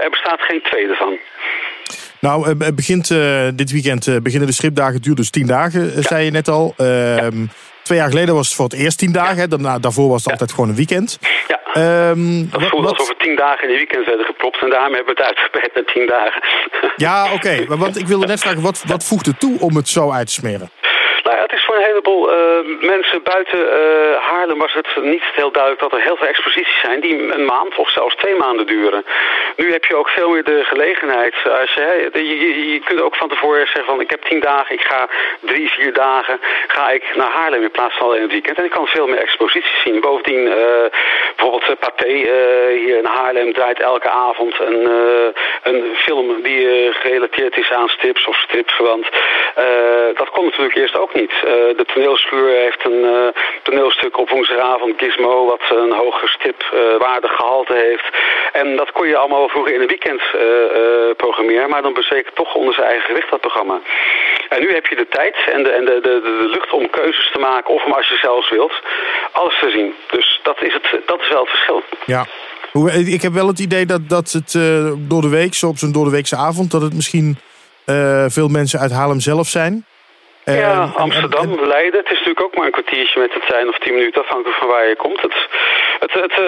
er 0.03 0.09
bestaat 0.09 0.41
geen 0.41 0.61
tweede 0.61 0.95
van. 0.95 1.19
Nou, 2.27 2.47
het 2.47 2.75
begint 2.75 3.09
uh, 3.09 3.47
dit 3.55 3.71
weekend 3.71 4.07
uh, 4.07 4.15
beginnen 4.21 4.47
de 4.47 4.53
stripdagen. 4.53 4.93
Het 4.93 5.03
duurt 5.03 5.17
dus 5.17 5.29
tien 5.29 5.47
dagen, 5.47 6.03
zei 6.03 6.25
je 6.25 6.31
net 6.31 6.47
al. 6.47 6.73
Ehm, 6.77 7.45
twee 7.83 7.97
jaar 7.97 8.09
geleden 8.09 8.35
was 8.35 8.47
het 8.47 8.55
voor 8.55 8.65
het 8.65 8.73
eerst 8.73 8.97
tien 8.97 9.11
dagen. 9.11 9.49
Daarna, 9.49 9.79
daarvoor 9.79 10.09
was 10.09 10.23
het 10.23 10.31
altijd 10.31 10.51
gewoon 10.51 10.69
een 10.69 10.75
weekend. 10.75 11.19
Ja. 11.47 11.59
Um, 12.09 12.49
dat 12.49 12.63
voelde 12.63 12.87
alsof 12.87 13.07
we 13.07 13.15
tien 13.17 13.35
dagen 13.35 13.63
in 13.63 13.69
de 13.69 13.75
weekend 13.77 14.05
werden 14.05 14.25
gepropt. 14.25 14.61
En 14.61 14.69
daarmee 14.69 14.95
hebben 14.95 15.15
we 15.15 15.21
het 15.21 15.29
uitgebreid 15.29 15.75
naar 15.75 15.93
tien 15.93 16.07
dagen. 16.07 16.41
Ja, 16.95 17.33
oké. 17.33 17.65
Want 17.77 17.99
ik 17.99 18.07
wilde 18.07 18.25
net 18.25 18.39
vragen, 18.39 18.61
wat, 18.61 18.83
wat 18.87 19.03
voegt 19.03 19.25
het 19.25 19.39
toe 19.39 19.59
om 19.59 19.75
het 19.75 19.89
zo 19.89 20.11
uit 20.11 20.27
te 20.27 20.33
smeren? 20.33 20.69
Nou 21.23 21.35
ja, 21.35 21.41
het 21.41 21.53
is 21.53 21.63
voor 21.63 21.75
een 21.75 21.83
heleboel 21.83 22.33
uh, 22.33 22.79
mensen 22.79 23.23
buiten 23.23 23.59
uh, 23.59 24.17
Haarlem 24.17 24.57
was 24.57 24.73
het 24.73 24.87
niet 25.01 25.23
heel 25.35 25.51
duidelijk 25.51 25.81
dat 25.81 25.93
er 25.93 26.01
heel 26.01 26.17
veel 26.17 26.27
exposities 26.27 26.79
zijn 26.81 26.99
die 26.99 27.33
een 27.33 27.45
maand 27.45 27.75
of 27.75 27.89
zelfs 27.89 28.15
twee 28.15 28.35
maanden 28.35 28.65
duren. 28.65 29.05
Nu 29.55 29.71
heb 29.71 29.85
je 29.85 29.95
ook 29.95 30.09
veel 30.09 30.29
meer 30.29 30.43
de 30.43 30.63
gelegenheid. 30.63 31.35
Als 31.61 31.73
je, 31.73 32.09
je, 32.13 32.71
je 32.73 32.79
kunt 32.79 33.01
ook 33.01 33.15
van 33.15 33.29
tevoren 33.29 33.65
zeggen 33.65 33.85
van 33.85 34.01
ik 34.01 34.09
heb 34.09 34.23
tien 34.23 34.39
dagen, 34.39 34.75
ik 34.75 34.81
ga 34.81 35.09
drie, 35.39 35.69
vier 35.69 35.93
dagen 35.93 36.39
ga 36.67 36.91
ik 36.91 37.15
naar 37.15 37.31
Haarlem 37.31 37.61
in 37.61 37.71
plaats 37.71 37.97
van 37.97 38.07
alleen 38.07 38.21
het 38.21 38.31
weekend. 38.31 38.57
En 38.57 38.65
ik 38.65 38.71
kan 38.71 38.87
veel 38.87 39.07
meer 39.07 39.19
exposities 39.19 39.81
zien. 39.83 40.01
Bovendien 40.01 40.45
uh, 40.45 40.55
bijvoorbeeld 41.35 41.79
Pathé 41.79 42.13
hier 42.73 42.97
in 42.97 43.05
Haarlem 43.05 43.53
draait 43.53 43.79
elke 43.79 44.09
avond 44.09 44.59
een, 44.59 44.89
een 45.63 45.95
film 45.95 46.41
die 46.41 46.91
gerelateerd 46.93 47.57
is 47.57 47.71
aan 47.71 47.89
strips 47.89 48.25
of 48.25 48.35
stripverwant. 48.35 49.05
dat 50.15 50.29
komt 50.29 50.45
natuurlijk 50.45 50.75
eerst 50.75 50.97
ook 50.97 51.12
niet. 51.13 51.31
Uh, 51.31 51.41
de 51.79 51.85
toneelschuur 51.93 52.49
heeft 52.65 52.85
een 52.85 53.03
uh, 53.03 53.27
toneelstuk 53.63 54.17
op 54.17 54.29
woensdagavond, 54.29 54.93
Gizmo, 54.97 55.45
wat 55.45 55.61
een 55.69 55.91
hoger 55.91 56.29
stipwaardig 56.29 57.31
uh, 57.31 57.37
gehalte 57.37 57.73
heeft. 57.73 58.07
En 58.51 58.75
dat 58.75 58.91
kon 58.91 59.07
je 59.07 59.17
allemaal 59.17 59.49
vroeger 59.49 59.73
in 59.73 59.81
een 59.81 59.87
weekend 59.87 60.21
programmeren, 61.17 61.69
maar 61.69 61.81
dan 61.81 61.93
bezweek 61.93 62.29
toch 62.33 62.55
onder 62.55 62.73
zijn 62.73 62.87
eigen 62.87 63.05
gewicht 63.05 63.29
dat 63.29 63.41
programma. 63.41 63.79
En 64.49 64.59
nu 64.61 64.73
heb 64.73 64.85
je 64.85 64.95
de 64.95 65.07
tijd 65.07 65.35
en 65.51 65.63
de, 65.63 65.69
en 65.69 65.85
de, 65.85 65.99
de, 66.01 66.49
lucht 66.53 66.71
om 66.73 66.89
keuzes 66.89 67.31
te 67.31 67.39
maken, 67.39 67.73
of 67.73 67.83
om 67.85 67.91
als 67.91 68.07
je 68.07 68.17
zelfs 68.17 68.49
wilt, 68.49 68.73
alles 69.31 69.59
te 69.59 69.69
zien. 69.69 69.93
Dus 70.11 70.39
dat 70.43 70.61
is, 70.61 70.73
het, 70.73 71.01
dat 71.05 71.21
is 71.21 71.29
wel 71.29 71.41
het 71.41 71.49
verschil. 71.49 71.81
Ja. 72.05 72.25
Ik 73.05 73.21
heb 73.21 73.33
wel 73.33 73.47
het 73.47 73.59
idee 73.59 73.85
dat, 73.85 74.09
dat 74.09 74.31
het 74.31 74.51
door 74.97 75.21
de 75.21 75.29
week, 75.29 75.61
op 75.67 75.77
zo'n 75.77 75.91
door 75.91 76.05
de 76.05 76.11
weekse 76.11 76.35
avond, 76.35 76.71
dat 76.71 76.81
het 76.81 76.93
misschien 76.93 77.37
veel 78.27 78.47
mensen 78.47 78.79
uit 78.79 78.91
Haarlem 78.91 79.19
zelf 79.19 79.47
zijn. 79.47 79.85
Ja, 80.45 80.91
Amsterdam, 80.95 81.65
Leiden. 81.65 81.99
Het 81.99 82.11
is 82.11 82.17
natuurlijk 82.17 82.45
ook 82.45 82.55
maar 82.55 82.65
een 82.65 82.71
kwartiertje 82.71 83.19
met 83.19 83.33
het 83.33 83.43
zijn 83.47 83.67
of 83.67 83.77
tien 83.77 83.93
minuten 83.93 84.21
afhankelijk 84.21 84.57
van 84.57 84.67
waar 84.67 84.87
je 84.87 84.95
komt. 84.95 85.21
Het, 85.21 85.47
het, 86.03 86.13
het, 86.13 86.31
eh, 86.31 86.47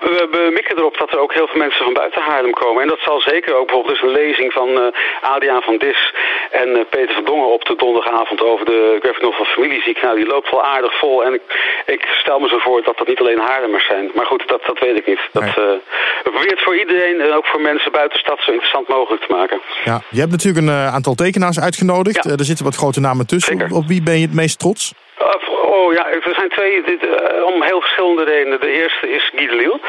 we, 0.00 0.28
we 0.30 0.50
mikken 0.58 0.76
erop 0.78 0.96
dat 0.98 1.12
er 1.12 1.18
ook 1.18 1.34
heel 1.34 1.46
veel 1.46 1.58
mensen 1.58 1.84
van 1.84 1.92
buiten 1.92 2.22
Haarlem 2.22 2.52
komen. 2.52 2.82
En 2.82 2.88
dat 2.88 3.00
zal 3.08 3.20
zeker 3.20 3.54
ook 3.54 3.66
bijvoorbeeld 3.66 3.94
dus 3.94 4.08
een 4.08 4.18
lezing 4.22 4.52
van 4.52 4.68
uh, 4.68 4.86
Adriaan 5.20 5.62
van 5.62 5.76
Dis 5.78 6.14
en 6.50 6.68
uh, 6.68 6.80
Peter 6.90 7.14
van 7.14 7.24
Dongen 7.24 7.52
op 7.52 7.64
de 7.64 7.76
donderdagavond 7.76 8.42
over 8.42 8.66
de 8.66 8.98
graphic 9.02 9.22
novel 9.22 9.44
familieziek. 9.44 10.02
Nou, 10.02 10.16
die 10.16 10.26
loopt 10.26 10.50
wel 10.50 10.64
aardig 10.64 10.98
vol. 10.98 11.24
En 11.24 11.32
ik, 11.34 11.42
ik, 11.86 12.02
stel 12.22 12.38
me 12.38 12.48
zo 12.48 12.58
voor 12.58 12.82
dat 12.82 12.98
dat 12.98 13.06
niet 13.06 13.20
alleen 13.20 13.38
Haarlemmers 13.38 13.86
zijn. 13.86 14.10
Maar 14.14 14.26
goed, 14.26 14.48
dat, 14.48 14.62
dat 14.66 14.78
weet 14.78 14.96
ik 14.96 15.06
niet. 15.06 15.20
Dat, 15.32 15.42
nee. 15.42 15.50
uh, 15.50 15.56
we 16.24 16.30
proberen 16.30 16.54
het 16.56 16.62
voor 16.62 16.78
iedereen 16.78 17.20
en 17.20 17.32
ook 17.32 17.46
voor 17.46 17.60
mensen 17.60 17.92
buiten 17.92 18.18
de 18.18 18.24
stad 18.24 18.40
zo 18.40 18.50
interessant 18.50 18.88
mogelijk 18.88 19.22
te 19.22 19.32
maken. 19.34 19.60
Ja, 19.84 20.02
je 20.08 20.20
hebt 20.20 20.32
natuurlijk 20.32 20.66
een 20.66 20.72
aantal 20.96 21.14
tekenaars 21.14 21.60
uitgenodigd. 21.60 22.24
Ja. 22.24 22.30
er 22.30 22.44
zitten 22.44 22.64
wat 22.64 22.76
grote 22.76 23.00
namen 23.00 23.26
tussen. 23.26 23.58
Zeker. 23.58 23.76
Op 23.76 23.86
wie 23.86 24.02
ben 24.02 24.18
je 24.18 24.26
het 24.26 24.34
meest 24.34 24.58
trots? 24.58 24.92
Oh 25.62 25.92
ja, 25.92 26.10
er 26.10 26.34
zijn 26.34 26.48
twee, 26.48 26.82
dit, 26.82 27.04
uh, 27.04 27.44
om 27.44 27.62
heel 27.62 27.80
verschillende 27.80 28.24
redenen. 28.24 28.60
De 28.60 28.70
eerste 28.70 29.10
is 29.10 29.30
Guy 29.34 29.46
de 29.46 29.54
Lille. 29.54 29.80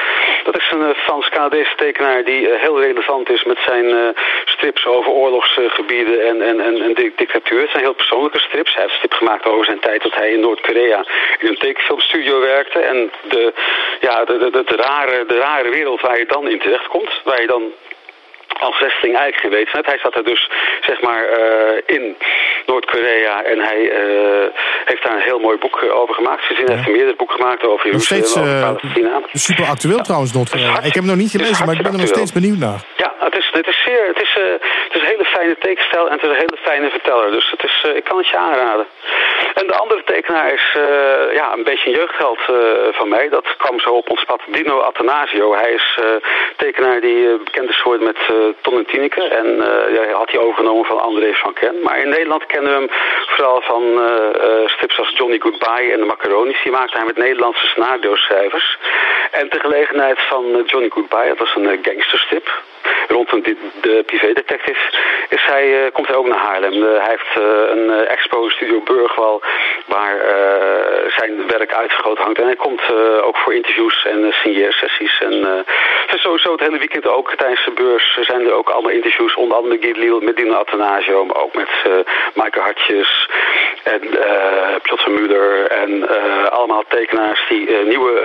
Dat 0.43 0.57
is 0.57 0.71
een 0.71 0.81
uh, 0.81 0.89
Frans-Canadese 0.95 1.75
tekenaar 1.75 2.23
die 2.23 2.49
heel 2.49 2.81
relevant 2.81 3.29
is 3.29 3.43
met 3.43 3.57
zijn 3.65 4.15
strips 4.45 4.85
over 4.85 5.11
oorlogsgebieden 5.11 6.27
en, 6.27 6.41
en, 6.41 6.59
en, 6.59 6.81
en 6.81 6.93
dictatuur. 6.93 7.61
Het 7.61 7.69
zijn 7.69 7.83
heel 7.83 7.93
persoonlijke 7.93 8.39
strips. 8.39 8.73
Hij 8.73 8.81
heeft 8.81 8.93
een 8.93 8.99
strip 8.99 9.13
gemaakt 9.13 9.45
over 9.45 9.65
zijn 9.65 9.79
tijd 9.79 10.03
dat 10.03 10.15
hij 10.15 10.31
in 10.31 10.39
Noord-Korea 10.39 11.05
in 11.39 11.47
een 11.47 11.57
tekenfilmstudio 11.57 12.39
werkte. 12.39 12.79
En 12.79 13.11
de, 13.27 13.53
ja, 13.99 14.25
de, 14.25 14.37
de, 14.37 14.49
de, 14.49 14.63
de, 14.63 14.75
rare, 14.75 15.25
de 15.25 15.37
rare 15.37 15.69
wereld 15.69 16.01
waar 16.01 16.17
je 16.17 16.25
dan 16.25 16.47
in 16.47 16.59
terecht 16.59 16.87
komt. 16.87 17.21
Waar 17.23 17.41
je 17.41 17.47
dan 17.47 17.71
als 18.59 18.79
westeling 18.79 19.17
eigenlijk 19.17 19.39
geen 19.41 19.73
weet 19.73 19.85
Hij 19.85 19.97
zat 19.97 20.15
er 20.15 20.23
dus 20.23 20.49
zeg 20.81 21.01
maar 21.01 21.23
uh, 21.39 21.95
in 21.95 22.17
Noord-Korea 22.65 23.43
en 23.43 23.59
hij 23.59 23.79
uh, 23.79 24.45
heeft 24.85 25.03
daar 25.03 25.15
een 25.15 25.29
heel 25.29 25.39
mooi 25.39 25.57
boek 25.57 25.83
over 25.93 26.15
gemaakt. 26.15 26.43
Ze 26.43 26.63
ja. 26.65 26.75
heeft 26.75 26.87
meerdere 26.87 27.15
boeken 27.15 27.35
gemaakt 27.35 27.63
over 27.63 27.85
Jeruzalem, 27.85 28.23
steeds, 28.23 28.37
over 28.37 28.59
Palestina. 28.59 29.21
super 29.33 29.65
actueel 29.65 30.01
trouwens 30.01 30.33
Noord-Korea. 30.33 30.77
Ik 30.77 30.83
heb 30.83 31.03
hem 31.03 31.05
nog 31.05 31.15
niet 31.15 31.31
gelezen, 31.31 31.65
maar 31.65 31.75
ik 31.75 31.81
ben 31.81 31.91
er 31.91 31.99
nog 31.99 32.07
steeds 32.07 32.33
benieuwd 32.33 32.57
naar. 32.57 32.79
Ja, 32.97 33.13
het 33.19 33.35
is, 33.37 33.49
het 33.51 33.67
is 33.67 33.83
zeer, 33.83 34.07
het 34.07 34.21
is, 34.21 34.35
uh, 34.39 34.43
het 34.87 34.93
is 34.95 35.01
een 35.01 35.07
hele 35.07 35.25
fijne 35.25 35.55
tekenstijl 35.59 36.05
en 36.05 36.11
het 36.11 36.23
is 36.23 36.29
een 36.29 36.43
hele 36.45 36.57
fijne 36.61 36.89
verteller. 36.89 37.31
Dus 37.31 37.51
het 37.51 37.63
is, 37.63 37.85
ik 37.95 38.03
kan 38.03 38.17
het 38.17 38.27
je 38.27 38.37
aanraden. 38.37 38.85
En 39.59 39.67
de 39.67 39.77
andere 39.77 40.03
tekenaar 40.03 40.53
is 40.53 40.77
ja, 41.33 41.53
een 41.53 41.63
beetje 41.63 41.89
een 41.89 41.95
jeugdheld 41.95 42.39
van 42.91 43.09
mij. 43.09 43.29
Dat 43.29 43.55
kwam 43.57 43.79
zo 43.79 43.89
op 43.89 44.09
ons 44.09 44.23
pad. 44.23 44.41
Dino 44.47 44.79
Athanasio. 44.79 45.55
Hij 45.55 45.71
is 45.71 45.99
tekenaar 46.55 47.01
die 47.01 47.37
bekend 47.37 47.69
is 47.69 47.81
geworden 47.81 48.07
met 48.07 48.17
Ton 48.61 48.77
en 48.77 48.85
Tineke. 48.85 49.23
En 49.23 49.47
uh, 49.47 50.13
had 50.13 50.31
hij 50.31 50.39
overgenomen 50.39 50.85
van 50.85 50.99
André 50.99 51.33
van 51.33 51.53
Ken. 51.53 51.75
Maar 51.83 51.99
in 51.99 52.09
Nederland 52.09 52.45
kennen 52.45 52.71
we 52.71 52.77
hem 52.77 52.89
vooral 53.27 53.61
van 53.61 53.83
uh, 53.83 54.67
strips 54.67 54.99
als 54.99 55.13
Johnny 55.17 55.39
Goodbye 55.39 55.91
en 55.91 55.99
de 55.99 56.05
Macaronis. 56.05 56.61
Die 56.63 56.71
maakte 56.71 56.97
hij 56.97 57.05
met 57.05 57.17
Nederlandse 57.17 57.67
scenario-schrijvers. 57.67 58.77
En 59.31 59.49
ter 59.49 59.59
gelegenheid 59.59 60.19
van 60.19 60.63
Johnny 60.65 60.89
Goodbye, 60.89 61.27
dat 61.27 61.37
was 61.37 61.55
een 61.55 61.79
gangsterstrip 61.81 62.49
rond 63.07 63.26
een, 63.45 63.57
de 63.81 64.03
privédetective, 64.05 64.79
is 65.29 65.45
hij, 65.45 65.85
uh, 65.85 65.91
komt 65.93 66.07
hij 66.07 66.15
ook 66.15 66.27
naar 66.27 66.37
Haarlem. 66.37 66.73
Uh, 66.73 66.97
hij 66.97 67.09
heeft 67.09 67.37
uh, 67.37 67.43
een 67.69 68.05
expo 68.07 68.49
Studio 68.49 68.81
Burgwal 68.81 69.41
waar 69.85 70.15
zijn 71.07 71.47
werk 71.47 71.73
uitgegoten 71.73 72.23
hangt. 72.23 72.39
En 72.39 72.45
hij 72.45 72.55
komt 72.55 72.81
ook 73.21 73.37
voor 73.37 73.53
interviews 73.53 74.05
en 74.05 74.33
signeersessies. 74.33 75.19
En 75.19 75.65
dus 76.07 76.21
sowieso 76.21 76.51
het 76.51 76.59
hele 76.59 76.77
weekend 76.77 77.07
ook 77.07 77.35
tijdens 77.35 77.65
de 77.65 77.71
beurs 77.71 78.17
zijn 78.21 78.45
er 78.45 78.53
ook 78.53 78.69
allemaal 78.69 78.91
interviews. 78.91 79.35
Onder 79.35 79.57
andere 79.57 79.77
Guy 79.81 79.97
Liel 79.97 80.19
met 80.19 80.35
Dino 80.35 80.53
Athanasio, 80.53 81.25
maar 81.25 81.35
ook 81.35 81.53
met 81.53 81.69
Maaike 82.33 82.59
Hartjes 82.59 83.29
en 83.83 84.01
Piotr 84.81 85.09
Muller. 85.09 85.67
En 85.67 86.09
allemaal 86.49 86.83
tekenaars 86.87 87.45
die 87.49 87.69
nieuwe 87.85 88.21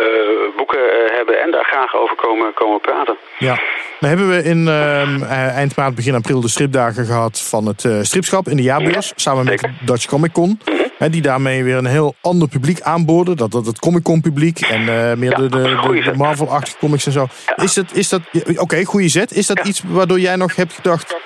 boeken 0.57 0.81
hebben 1.13 1.41
en 1.41 1.51
daar 1.51 1.65
graag 1.65 1.97
over 1.97 2.17
komen, 2.17 2.55
komen 2.55 2.81
praten. 2.81 3.17
Ja, 3.39 3.59
dan 4.03 4.11
hebben 4.11 4.29
we 4.29 4.43
in 4.43 4.67
uh, 4.67 5.57
eind 5.57 5.77
maart, 5.77 5.95
begin 5.95 6.15
april 6.15 6.41
de 6.41 6.49
stripdagen 6.49 7.07
gehad 7.07 7.41
van 7.41 7.67
het 7.67 7.85
uh, 7.85 7.99
stripschap 8.03 8.49
in 8.49 8.57
de 8.57 8.63
jaarbeurs. 8.63 9.13
Samen 9.17 9.45
met 9.45 9.69
Dutch 9.85 10.07
Comic 10.07 10.33
Con. 10.33 10.61
Hè, 10.99 11.11
die 11.11 11.23
daarmee 11.23 11.65
weer 11.65 11.77
een 11.77 11.87
heel 11.87 12.15
ander 12.21 12.49
publiek 12.49 12.81
aanboden. 12.81 13.37
Dat, 13.37 13.51
dat 13.51 13.67
het 13.67 13.79
Comic 13.79 14.03
Con 14.03 14.21
publiek 14.21 14.61
en 14.61 14.81
uh, 14.81 14.87
meer 14.87 15.31
ja, 15.31 15.37
de, 15.37 15.49
de, 15.49 15.59
de, 15.59 16.03
de 16.05 16.17
Marvel-achtige 16.17 16.77
comics 16.79 17.07
en 17.07 17.13
zo. 17.13 17.27
Ja. 17.47 17.63
Is 17.63 17.75
dat, 17.75 17.87
is 17.93 18.09
dat 18.09 18.21
oké, 18.33 18.61
okay, 18.61 18.85
goede 18.85 19.09
zet. 19.09 19.33
Is 19.33 19.47
dat 19.47 19.67
iets 19.67 19.83
waardoor 19.87 20.21
jij 20.21 20.37
nog 20.37 20.57
hebt 20.57 20.73
gedacht... 20.73 21.17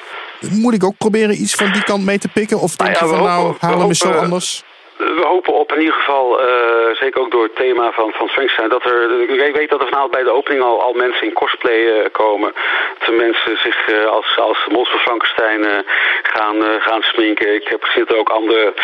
Moet 0.50 0.74
ik 0.74 0.84
ook 0.84 0.96
proberen 0.98 1.40
iets 1.40 1.54
van 1.54 1.72
die 1.72 1.82
kant 1.82 2.04
mee 2.04 2.18
te 2.18 2.28
pikken? 2.28 2.60
Of 2.60 2.76
denk 2.76 2.96
je 2.96 3.06
van 3.06 3.22
nou, 3.22 3.54
Haarlem 3.58 3.90
is 3.90 3.98
zo 3.98 4.10
anders? 4.10 4.64
We 4.96 5.24
hopen 5.26 5.52
op 5.52 5.72
in 5.72 5.80
ieder 5.80 5.94
geval, 5.94 6.40
uh, 6.40 6.94
zeker 6.94 7.20
ook 7.20 7.30
door 7.30 7.42
het 7.42 7.56
thema 7.56 7.92
van, 7.92 8.12
van 8.12 8.28
Frankenstein, 8.28 8.68
dat 8.68 8.84
er, 8.84 9.20
ik 9.30 9.56
weet 9.56 9.70
dat 9.70 9.80
er 9.80 9.88
vanavond 9.88 10.12
bij 10.12 10.22
de 10.22 10.30
opening 10.30 10.62
al, 10.62 10.82
al 10.82 10.92
mensen 10.92 11.26
in 11.26 11.32
cosplay 11.32 11.80
uh, 11.80 12.04
komen. 12.12 12.54
Dat 12.98 13.14
mensen 13.14 13.58
zich 13.58 13.88
uh, 13.88 14.04
als, 14.04 14.38
als 14.38 14.66
monster 14.68 14.98
Frankenstein 14.98 15.84
gaan, 16.22 16.80
gaan 16.80 17.02
sminken. 17.02 17.54
Ik 17.54 17.68
heb 17.68 17.82
gezien 17.82 18.04
dat 18.04 18.16
ook 18.16 18.28
andere 18.28 18.74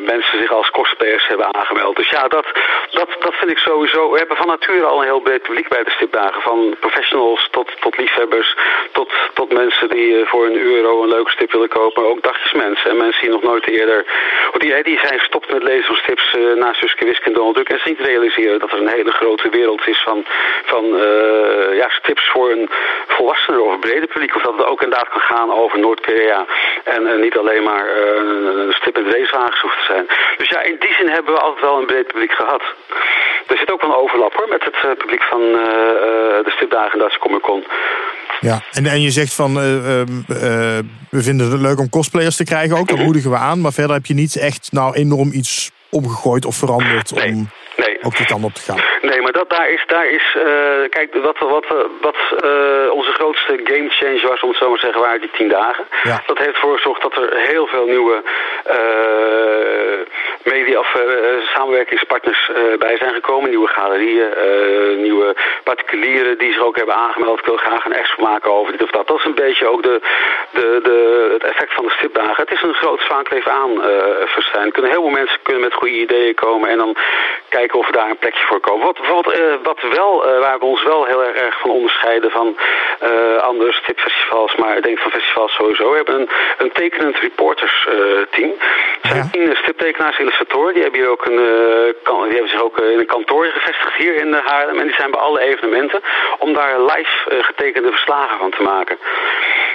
mensen 0.00 0.38
zich 0.38 0.52
als 0.52 0.70
cosplayers 0.70 1.26
hebben 1.26 1.54
aangemeld. 1.54 1.96
Dus 1.96 2.08
ja, 2.08 2.28
dat, 2.28 2.46
dat, 2.90 3.08
dat 3.18 3.34
vind 3.34 3.50
ik 3.50 3.58
sowieso. 3.58 4.10
We 4.10 4.18
hebben 4.18 4.36
van 4.36 4.46
nature 4.46 4.84
al 4.84 4.98
een 4.98 5.04
heel 5.04 5.20
breed 5.20 5.42
publiek 5.42 5.68
bij 5.68 5.84
de 5.84 5.90
stipdagen. 5.90 6.42
Van 6.42 6.76
professionals 6.80 7.48
tot, 7.50 7.70
tot 7.80 7.96
liefhebbers, 7.96 8.56
tot 8.92 9.05
die 9.88 10.24
voor 10.24 10.46
een 10.46 10.60
euro 10.60 11.02
een 11.02 11.08
leuke 11.08 11.30
stip 11.30 11.52
willen 11.52 11.68
kopen. 11.68 12.02
Maar 12.02 12.10
ook 12.10 12.22
dagjesmensen 12.22 12.90
en 12.90 12.96
mensen 12.96 13.20
die 13.20 13.30
nog 13.30 13.42
nooit 13.42 13.68
eerder 13.68 14.04
die, 14.58 14.98
zijn 15.02 15.18
gestopt 15.18 15.52
met 15.52 15.62
lezen 15.62 15.84
van 15.84 15.96
strips 15.96 16.34
uh, 16.34 16.54
naast 16.54 16.80
Suske 16.80 17.04
Wisk 17.04 17.24
en 17.24 17.32
Donald 17.32 17.54
Duck. 17.54 17.68
En 17.68 17.78
ze 17.78 17.88
niet 17.88 18.00
realiseren 18.00 18.58
dat 18.58 18.72
er 18.72 18.80
een 18.80 18.88
hele 18.98 19.10
grote 19.10 19.48
wereld 19.48 19.86
is 19.86 20.02
van, 20.02 20.24
van 20.64 20.84
uh, 20.84 21.76
ja, 21.76 21.88
strips 21.88 22.28
voor 22.32 22.50
een 22.50 22.68
volwassene 23.06 23.60
of 23.60 23.78
brede 23.78 24.06
publiek. 24.06 24.36
Of 24.36 24.42
dat 24.42 24.56
het 24.56 24.66
ook 24.66 24.82
inderdaad 24.82 25.08
kan 25.08 25.20
gaan 25.20 25.52
over 25.52 25.78
Noord-Korea. 25.78 26.46
En 26.84 27.20
niet 27.20 27.36
alleen 27.36 27.62
maar 27.62 27.96
een 27.96 28.72
stip 28.72 28.96
met 28.96 29.14
racewagens 29.14 29.60
hoeft 29.60 29.78
te 29.78 29.92
zijn. 29.92 30.06
Dus 30.36 30.48
ja, 30.48 30.60
in 30.62 30.76
die 30.78 30.94
zin 30.94 31.08
hebben 31.08 31.34
we 31.34 31.40
altijd 31.40 31.64
wel 31.64 31.78
een 31.78 31.86
breed 31.86 32.06
publiek 32.06 32.32
gehad. 32.32 32.62
Er 33.46 33.56
zit 33.56 33.72
ook 33.72 33.80
wel 33.80 33.90
een 33.90 33.96
overlap 33.96 34.34
hoor 34.34 34.48
met 34.48 34.64
het 34.64 34.98
publiek 34.98 35.22
van 35.22 35.40
de 35.40 36.52
stipdagen 36.56 36.98
Duitse 36.98 37.18
Comic 37.18 37.40
Con. 37.40 37.64
Ja, 38.40 38.60
en, 38.72 38.86
en 38.86 39.00
je 39.00 39.10
zegt 39.10 39.34
van 39.34 39.75
we 41.10 41.22
vinden 41.22 41.50
het 41.50 41.60
leuk 41.60 41.78
om 41.78 41.88
cosplayers 41.88 42.36
te 42.36 42.44
krijgen 42.44 42.76
ook, 42.76 42.88
dat 42.88 42.98
moedigen 42.98 43.30
we 43.30 43.36
aan. 43.36 43.60
Maar 43.60 43.72
verder 43.72 43.94
heb 43.94 44.06
je 44.06 44.14
niet 44.14 44.36
echt 44.36 44.68
nou 44.72 44.94
enorm 44.94 45.32
iets 45.32 45.70
omgegooid 45.90 46.44
of 46.44 46.56
veranderd 46.56 47.12
om 47.12 47.48
nee. 47.76 47.98
ook 48.02 48.16
die 48.16 48.26
kant 48.26 48.44
op 48.44 48.54
te 48.54 48.60
gaan. 48.60 48.80
Nee, 49.02 49.20
maar 49.20 49.32
dat, 49.32 49.50
daar 49.50 49.70
is, 49.70 49.84
daar 49.86 50.10
is 50.10 50.36
uh, 50.36 50.42
kijk, 50.90 51.14
wat, 51.14 51.38
wat, 51.38 51.66
wat 52.00 52.16
uh, 52.44 52.92
onze 52.92 53.12
grootste 53.12 53.60
game 53.64 53.88
change 53.88 54.20
was, 54.28 54.40
om 54.42 54.48
het 54.48 54.58
zo 54.58 54.68
maar 54.68 54.78
te 54.78 54.84
zeggen, 54.84 55.02
waren 55.02 55.20
die 55.20 55.30
tien 55.30 55.48
dagen. 55.48 55.84
Ja. 56.02 56.22
Dat 56.26 56.38
heeft 56.38 56.54
ervoor 56.54 56.76
gezorgd 56.76 57.02
dat 57.02 57.16
er 57.16 57.28
heel 57.52 57.66
veel 57.66 57.86
nieuwe 57.86 58.22
uh, 58.66 59.98
media 60.46 60.78
of 60.78 60.96
samenwerkingspartners 61.54 62.50
bij 62.78 62.96
zijn 62.96 63.14
gekomen. 63.14 63.48
Nieuwe 63.48 63.68
galerieën, 63.68 64.30
nieuwe 65.02 65.34
particulieren 65.64 66.38
die 66.38 66.52
zich 66.52 66.62
ook 66.62 66.76
hebben 66.76 66.94
aangemeld. 66.94 67.38
Ik 67.38 67.44
wil 67.44 67.56
graag 67.56 67.84
een 67.84 67.92
expo 67.92 68.22
maken 68.22 68.52
over 68.52 68.72
dit 68.72 68.82
of 68.82 68.90
dat. 68.90 69.06
Dat 69.06 69.18
is 69.18 69.24
een 69.24 69.34
beetje 69.34 69.66
ook 69.66 69.82
de, 69.82 70.00
de, 70.50 70.80
de, 70.82 71.28
het 71.32 71.44
effect 71.44 71.74
van 71.74 71.84
de 71.84 71.90
stipdagen. 71.90 72.42
Het 72.44 72.52
is 72.52 72.62
een 72.62 72.74
groot 72.74 73.00
zwaankleef 73.00 73.46
aan 73.46 73.70
uh, 73.70 74.70
Kunnen 74.72 74.90
heel 74.90 75.02
veel 75.02 75.10
mensen 75.10 75.38
kunnen 75.42 75.62
met 75.62 75.74
goede 75.74 75.94
ideeën 75.94 76.34
komen 76.34 76.68
en 76.68 76.78
dan 76.78 76.96
kijken 77.48 77.78
of 77.78 77.86
we 77.86 77.92
daar 77.92 78.10
een 78.10 78.18
plekje 78.18 78.46
voor 78.46 78.60
komen. 78.60 78.86
Wat, 78.86 78.98
wat, 79.06 79.40
wat 79.62 79.80
wel, 79.90 80.24
waar 80.40 80.58
we 80.58 80.64
ons 80.64 80.82
wel 80.82 81.04
heel 81.04 81.24
erg 81.24 81.60
van 81.60 81.70
onderscheiden 81.70 82.30
van 82.30 82.56
andere 83.40 83.72
stipfestivals, 83.72 84.54
maar 84.54 84.76
ik 84.76 84.82
denk 84.82 84.98
van 84.98 85.10
festivals 85.10 85.54
sowieso. 85.54 85.90
We 85.90 85.96
hebben 85.96 86.20
een, 86.20 86.28
een 86.58 86.72
tekenend 86.72 87.18
reporters 87.18 87.88
Er 89.08 89.14
zijn 89.14 89.30
tien 89.30 89.56
stiptekenaars, 89.56 90.18
illustratoren. 90.18 90.74
Die 90.74 90.82
hebben, 90.82 91.00
hier 91.00 91.10
ook 91.10 91.26
een, 91.26 91.40
kan, 92.02 92.22
die 92.22 92.32
hebben 92.32 92.50
zich 92.50 92.62
ook 92.62 92.78
in 92.78 92.98
een 92.98 93.06
kantoor 93.06 93.44
gevestigd 93.44 93.94
hier 93.94 94.14
in 94.14 94.32
Haarlem. 94.32 94.78
En 94.78 94.86
die 94.86 94.94
zijn 94.94 95.10
bij 95.10 95.20
alle 95.20 95.40
evenementen 95.40 96.00
om 96.38 96.52
daar 96.52 96.80
live 96.80 97.42
getekende 97.42 97.90
verslagen 97.90 98.38
van 98.38 98.50
te 98.50 98.62
maken. 98.62 98.98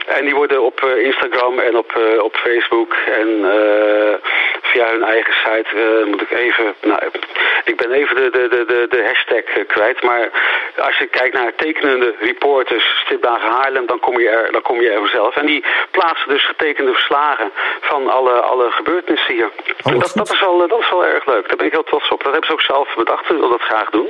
En 0.05 0.25
die 0.25 0.35
worden 0.35 0.63
op 0.63 0.81
Instagram 0.83 1.59
en 1.59 1.77
op, 1.77 1.99
op 2.19 2.35
Facebook 2.35 2.93
en 2.93 3.45
via 4.71 4.91
hun 4.91 5.03
eigen 5.03 5.33
site, 5.43 6.03
moet 6.05 6.21
ik 6.21 6.31
even, 6.31 6.73
nou, 6.81 6.99
ik 7.63 7.77
ben 7.77 7.91
even 7.91 8.15
de, 8.15 8.29
de, 8.31 8.63
de, 8.67 8.87
de 8.89 9.03
hashtag 9.09 9.43
eh, 9.43 9.67
kwijt. 9.67 10.03
Maar 10.03 10.29
als 10.77 10.97
je 10.97 11.07
kijkt 11.07 11.35
naar 11.35 11.55
tekenende 11.55 12.15
reporters, 12.19 12.85
Stipdagen 13.05 13.49
Haarlem, 13.49 13.85
dan 13.85 13.99
kom 13.99 14.19
je 14.19 14.29
er, 14.29 14.51
dan 14.51 14.61
kom 14.61 14.81
je 14.81 14.89
er 14.89 14.99
vanzelf. 14.99 15.35
En 15.35 15.45
die 15.45 15.63
plaatsen 15.91 16.29
dus 16.29 16.45
getekende 16.45 16.93
verslagen 16.93 17.51
van 17.81 18.09
alle, 18.09 18.31
alle 18.31 18.71
gebeurtenissen 18.71 19.33
hier. 19.33 19.49
Oh, 19.83 19.99
dat, 19.99 20.11
dat, 20.15 20.33
is 20.33 20.39
wel, 20.39 20.67
dat 20.67 20.79
is 20.79 20.89
wel 20.89 21.05
erg 21.05 21.25
leuk. 21.25 21.47
Daar 21.47 21.57
ben 21.57 21.65
ik 21.65 21.71
heel 21.71 21.83
trots 21.83 22.09
op. 22.09 22.23
Dat 22.23 22.31
hebben 22.31 22.49
ze 22.49 22.53
ook 22.53 22.61
zelf 22.61 22.95
bedacht. 22.95 23.29
Ik 23.29 23.37
wil 23.37 23.49
dat 23.49 23.61
graag 23.61 23.89
doen. 23.89 24.09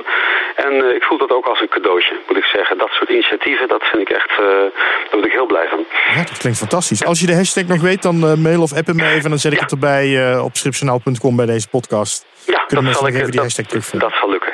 En 0.56 0.72
uh, 0.74 0.94
ik 0.94 1.02
voel 1.02 1.18
dat 1.18 1.30
ook 1.30 1.46
als 1.46 1.60
een 1.60 1.68
cadeautje, 1.68 2.14
moet 2.28 2.36
ik 2.36 2.44
zeggen. 2.44 2.78
Dat 2.78 2.90
soort 2.90 3.10
initiatieven, 3.10 3.68
dat 3.68 3.82
vind 3.82 4.02
ik 4.02 4.10
echt, 4.10 4.30
uh, 4.30 4.36
daar 4.38 4.70
word 5.10 5.24
ik 5.24 5.32
heel 5.32 5.46
blij 5.46 5.68
van. 5.68 5.84
Ja, 6.14 6.22
dat 6.24 6.38
klinkt 6.38 6.58
fantastisch. 6.58 7.04
Als 7.04 7.20
je 7.20 7.26
de 7.26 7.34
hashtag 7.34 7.64
nog 7.64 7.80
weet, 7.80 8.02
dan 8.02 8.16
uh, 8.16 8.34
mail 8.34 8.62
of 8.62 8.72
appen 8.76 8.96
me 8.96 9.08
even. 9.08 9.30
Dan 9.30 9.38
zet 9.38 9.52
ik 9.52 9.60
het 9.60 9.70
erbij 9.70 10.38
op 10.38 10.51
stripjournaal.com 10.56 11.36
bij 11.36 11.46
deze 11.46 11.68
podcast. 11.68 12.24
Ja, 12.46 12.64
Kunnen 12.66 12.86
dat 12.86 12.96
zal 12.96 13.06
ik 13.06 13.14
even 13.14 13.30
die 13.30 13.40
hashtag 13.40 13.66
terugvinden. 13.66 14.08
Dat 14.08 14.18
zal 14.18 14.30
lukken, 14.30 14.52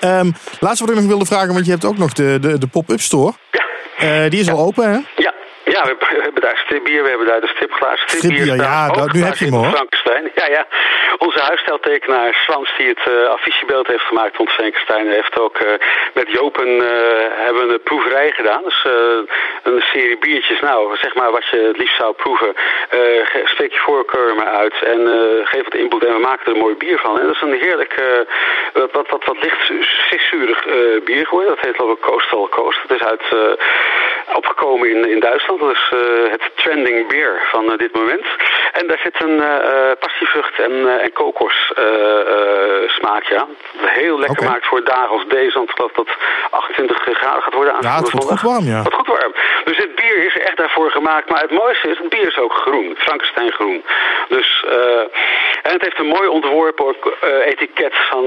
ja. 0.00 0.18
Um, 0.18 0.34
laatste 0.60 0.84
wat 0.84 0.94
ik 0.94 1.00
nog 1.00 1.08
wilde 1.08 1.26
vragen, 1.26 1.52
want 1.52 1.64
je 1.64 1.70
hebt 1.70 1.84
ook 1.84 1.98
nog 1.98 2.12
de, 2.12 2.38
de, 2.40 2.58
de 2.58 2.66
pop-up 2.66 3.00
store. 3.00 3.32
Ja. 3.50 4.24
Uh, 4.24 4.30
die 4.30 4.40
is 4.40 4.50
al 4.50 4.58
open, 4.58 4.90
hè? 4.92 4.98
Ja, 5.16 5.34
ja, 5.72 5.82
we, 5.90 6.22
hebben 6.26 6.42
daar 6.42 6.58
stripbier, 6.64 7.02
we 7.02 7.08
hebben 7.08 7.26
daar 7.26 7.40
de 7.40 7.52
stripglaas. 7.54 8.00
Stripbier, 8.00 8.40
stripbier 8.40 8.64
ja, 8.64 8.88
dat, 8.88 9.12
nu 9.12 9.22
heb 9.22 9.36
je 9.36 9.44
hem 9.44 9.54
hoor. 9.54 9.70
Frankenstein. 9.70 10.30
Ja, 10.34 10.46
ja. 10.46 10.66
Onze 11.18 11.40
huisstijltekenaar 11.40 12.34
Swans, 12.34 12.70
die 12.78 12.88
het 12.88 13.04
uh, 13.08 13.28
affichebeeld 13.28 13.86
heeft 13.86 14.04
gemaakt 14.04 14.36
rond 14.36 14.50
Frankenstein, 14.50 15.06
heeft 15.08 15.38
ook 15.40 15.60
uh, 15.60 15.68
met 16.14 16.30
Jopen 16.30 16.68
uh, 16.68 16.82
hebben 17.46 17.70
een 17.70 17.82
proeverij 17.82 18.30
gedaan. 18.30 18.62
Dus 18.62 18.86
een 19.62 19.82
serie 19.92 20.18
biertjes. 20.18 20.60
Nou, 20.60 20.96
zeg 20.96 21.14
maar 21.14 21.30
wat 21.30 21.46
je 21.50 21.58
het 21.58 21.78
liefst 21.78 21.96
zou 21.96 22.12
proeven. 22.12 22.54
steek 23.44 23.72
je 23.72 23.78
voorkeur 23.78 24.34
maar 24.34 24.52
uit 24.62 24.74
en 24.82 25.00
geef 25.44 25.64
het 25.64 25.74
input 25.74 26.04
en 26.04 26.14
we 26.14 26.20
maken 26.20 26.46
er 26.46 26.52
een 26.52 26.58
mooi 26.58 26.74
bier 26.74 26.98
van. 26.98 27.18
En 27.18 27.26
dat 27.26 27.34
is 27.34 27.40
een 27.40 27.60
heerlijk, 27.60 27.94
wat, 28.72 28.92
wat, 28.92 29.08
wat, 29.08 29.24
wat 29.24 29.42
licht 29.42 29.70
bier 31.04 31.26
geworden. 31.26 31.54
Dat 31.54 31.64
heet 31.64 31.76
geloof 31.76 31.96
ik 31.96 32.00
Coastal 32.00 32.48
Coast. 32.48 32.82
Het 32.82 32.90
is 32.90 33.06
uit, 33.06 33.22
opgekomen 34.34 34.90
in, 34.90 35.10
in 35.10 35.20
Duitsland. 35.20 35.61
Dat 35.62 35.70
is 35.70 35.90
uh, 35.94 36.30
het 36.30 36.42
trending 36.54 37.08
beer 37.08 37.42
van 37.50 37.64
uh, 37.64 37.78
dit 37.78 37.94
moment. 37.94 38.26
En 38.72 38.86
daar 38.86 39.00
zit 39.02 39.22
een 39.22 39.36
uh, 39.36 39.90
passievrucht 39.98 40.58
en, 40.58 41.00
en 41.00 41.12
kokos 41.12 41.72
smaakje 42.86 43.40
aan. 43.40 43.56
Heel 43.76 44.18
lekker 44.18 44.38
okay. 44.38 44.52
maakt 44.52 44.66
voor 44.66 44.84
dagen 44.84 45.08
als 45.08 45.24
deze. 45.28 45.58
Want 45.58 45.70
ik 45.70 45.76
geloof 45.76 45.92
dat 45.92 46.08
28 46.50 46.96
graden 47.02 47.42
gaat 47.42 47.54
worden. 47.54 47.74
Ja, 47.80 47.96
het 47.96 48.10
wordt 48.10 48.26
goed 48.26 48.40
warm, 48.40 48.64
ja. 48.64 48.82
Het 48.82 48.94
goed 48.94 49.06
warm. 49.06 49.32
Dus 49.64 49.76
dit 49.76 49.94
bier 49.94 50.24
is 50.24 50.38
echt 50.38 50.56
daarvoor 50.56 50.90
gemaakt. 50.90 51.30
Maar 51.30 51.40
het 51.40 51.50
mooiste 51.50 51.88
is, 51.88 51.98
het 51.98 52.08
bier 52.08 52.26
is 52.26 52.38
ook 52.38 52.52
groen. 52.52 52.94
Frankenstein 52.98 53.52
groen. 53.52 53.84
Dus, 54.28 54.64
en 55.62 55.72
het 55.72 55.82
heeft 55.82 55.98
een 55.98 56.14
mooi 56.16 56.28
ontworpen 56.28 56.86
ook, 56.86 57.16
etiket 57.44 57.94
van, 58.10 58.24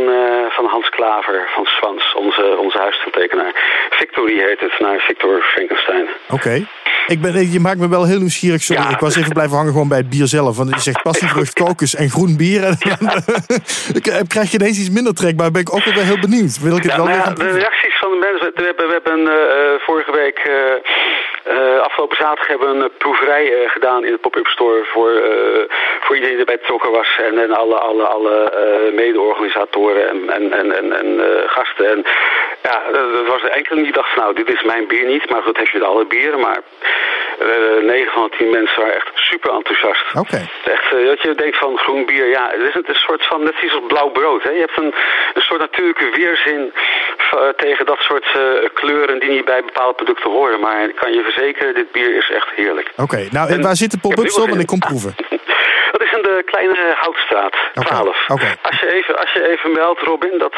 van 0.50 0.66
Hans 0.66 0.90
Klaver 0.90 1.50
van 1.56 1.66
Swans. 1.66 2.14
Onze, 2.14 2.58
onze 2.58 2.78
huistekenaar. 2.78 3.54
Victory 3.90 4.40
heet 4.40 4.60
het, 4.60 4.80
naar 4.80 5.00
Victor 5.00 5.42
Frankenstein. 5.42 6.08
Oké. 6.30 6.66
Ik 7.08 7.22
ben, 7.22 7.52
je 7.52 7.60
maakt 7.60 7.80
me 7.80 7.90
wel 7.90 8.06
heel 8.06 8.20
nieuwsgierig. 8.20 8.62
Sorry, 8.62 8.90
ik 8.90 9.00
was 9.00 9.16
even 9.16 9.34
blijven 9.34 9.56
hangen 9.56 9.72
gewoon 9.72 9.88
bij 9.88 9.98
het 9.98 10.10
bier 10.10 10.28
zelf. 10.28 10.58
Want 10.58 10.70
je 10.70 10.80
zegt 10.80 11.02
passievrucht, 11.02 11.54
kokos 11.64 11.96
en 11.96 12.10
groen 12.10 12.38
bier. 12.38 12.64
En 12.64 12.78
ik 14.00 14.08
eh, 14.08 14.20
krijg 14.28 14.52
je 14.52 14.58
ineens 14.60 14.80
iets 14.80 14.90
minder 14.90 15.14
trek, 15.14 15.36
maar 15.38 15.52
ben 15.52 15.62
ik 15.62 15.74
ook 15.74 15.84
wel 15.84 16.04
heel 16.04 16.20
benieuwd. 16.20 16.60
Wil 16.60 16.78
ik 16.78 16.84
het 16.84 16.96
wel 16.96 17.06
nou 17.06 17.36
de 17.36 17.50
reacties 17.50 17.98
van 18.00 18.10
de 18.12 18.20
mensen. 18.28 18.52
We 18.56 18.64
hebben, 18.64 18.88
we 18.88 18.94
hebben 19.02 19.20
uh, 19.20 19.82
vorige 19.86 20.12
week, 20.12 20.38
uh, 20.48 20.54
afgelopen 21.82 22.18
zaterdag, 22.18 22.48
hebben 22.48 22.78
we 22.78 22.84
een 22.84 22.92
proeverij 22.98 23.64
gedaan 23.68 24.06
in 24.06 24.12
de 24.12 24.18
pop-up 24.18 24.48
store 24.48 24.84
voor, 24.84 25.12
voor 26.00 26.16
iedereen 26.16 26.38
die 26.38 26.46
erbij 26.46 26.58
betrokken 26.58 26.92
was. 26.92 27.08
En, 27.18 27.40
en 27.40 27.52
alle, 27.52 27.76
alle, 27.76 28.04
alle 28.04 28.52
mede-organisatoren 28.94 30.10
en, 30.10 30.30
en, 30.30 30.54
en, 30.54 30.72
en, 30.72 30.94
en 30.94 31.22
gasten. 31.50 31.92
En 31.92 32.06
ja, 32.64 32.84
er 32.94 33.26
was 33.26 33.44
er 33.44 33.50
enkele 33.50 33.84
die 33.84 33.92
dacht 33.92 34.14
van 34.14 34.24
nou, 34.24 34.36
dit 34.36 34.50
is 34.50 34.64
mijn 34.64 34.88
bier 34.88 35.06
niet. 35.06 35.30
Maar 35.30 35.42
goed, 35.42 35.58
heb 35.58 35.68
je 35.68 35.86
alle 35.86 36.06
bieren. 36.06 36.40
Maar 36.40 36.60
uh, 37.42 37.78
eh, 37.78 37.84
9 37.84 38.12
van 38.12 38.24
de 38.30 38.38
10 38.38 38.50
mensen 38.50 38.82
waren 38.82 38.96
echt 38.96 39.10
super 39.14 39.54
enthousiast. 39.54 40.06
Oké. 40.16 40.48
Echt, 40.64 40.90
dat 41.06 41.22
je 41.22 41.36
denkt 41.36 41.58
van 41.58 41.78
groen 41.78 42.06
bier, 42.06 42.28
ja, 42.28 42.50
het 42.52 42.62
is 42.62 42.76
een 42.76 42.96
soort 42.96 43.26
van, 43.26 43.44
net 43.44 43.62
iets 43.62 43.74
als 43.74 43.84
blauw 43.88 44.10
brood. 44.10 44.44
Hè? 44.44 44.50
Je 44.50 44.60
hebt 44.60 44.78
een, 44.78 44.94
een 45.34 45.42
soort 45.42 45.60
natuurlijke 45.60 46.10
weerzin 46.10 46.74
tegen 47.56 47.86
dat 47.86 48.00
soort 48.00 48.28
kleuren 48.74 49.20
die 49.20 49.30
niet 49.30 49.46
bij 49.46 49.62
bepaalde 49.66 49.94
producten 49.94 50.32
horen. 50.32 50.60
Maar 50.60 50.84
ik 50.84 50.96
kan 50.96 51.14
je 51.14 51.22
verzekeren, 51.22 51.74
dit 51.74 51.92
bier 51.92 52.18
is 52.18 52.32
echt 52.32 52.50
heerlijk. 52.56 52.92
Oké, 52.98 53.28
nou 53.32 53.50
en 53.50 53.62
waar 53.62 53.76
zit 53.76 53.92
de 53.92 53.98
pop-up 53.98 54.28
store? 54.28 54.50
Want 54.50 54.62
ik 54.62 54.68
kom 54.68 54.80
proeven. 54.80 55.16
Dat 55.92 56.04
is 56.08 56.14
in 56.14 56.22
de 56.22 56.42
kleine 56.46 56.96
Houtstraat, 56.96 57.56
12. 57.74 58.28
Okay. 58.28 58.56
Als, 58.62 58.80
je 58.80 58.94
even, 58.94 59.20
als 59.20 59.34
je 59.34 59.48
even 59.48 59.72
meldt, 59.72 60.02
Robin, 60.02 60.38
dat, 60.38 60.56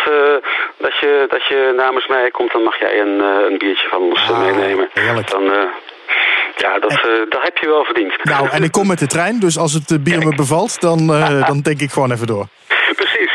dat, 0.77 0.97
je, 0.99 1.25
dat 1.29 1.45
je 1.45 1.73
namens 1.77 2.07
mij 2.07 2.31
komt, 2.31 2.51
dan 2.51 2.63
mag 2.63 2.79
jij 2.79 2.99
een, 2.99 3.19
een 3.19 3.57
biertje 3.57 3.87
van 3.87 4.01
ons 4.01 4.29
ah, 4.29 4.39
meenemen. 4.39 4.89
Heerlijk. 4.93 5.29
Dan, 5.29 5.51
ja, 6.57 6.79
dat, 6.79 6.91
uh, 6.91 7.29
dat 7.29 7.41
heb 7.41 7.57
je 7.57 7.67
wel 7.67 7.83
verdiend. 7.83 8.23
Nou, 8.23 8.49
en 8.49 8.63
ik 8.63 8.71
kom 8.71 8.87
met 8.87 8.99
de 8.99 9.07
trein, 9.07 9.39
dus 9.39 9.57
als 9.57 9.73
het 9.73 10.03
bier 10.03 10.19
me 10.19 10.35
bevalt, 10.35 10.81
dan, 10.81 10.99
uh, 10.99 11.47
dan 11.49 11.61
denk 11.61 11.81
ik 11.81 11.91
gewoon 11.91 12.11
even 12.11 12.27
door. 12.27 12.47
Precies. 13.01 13.31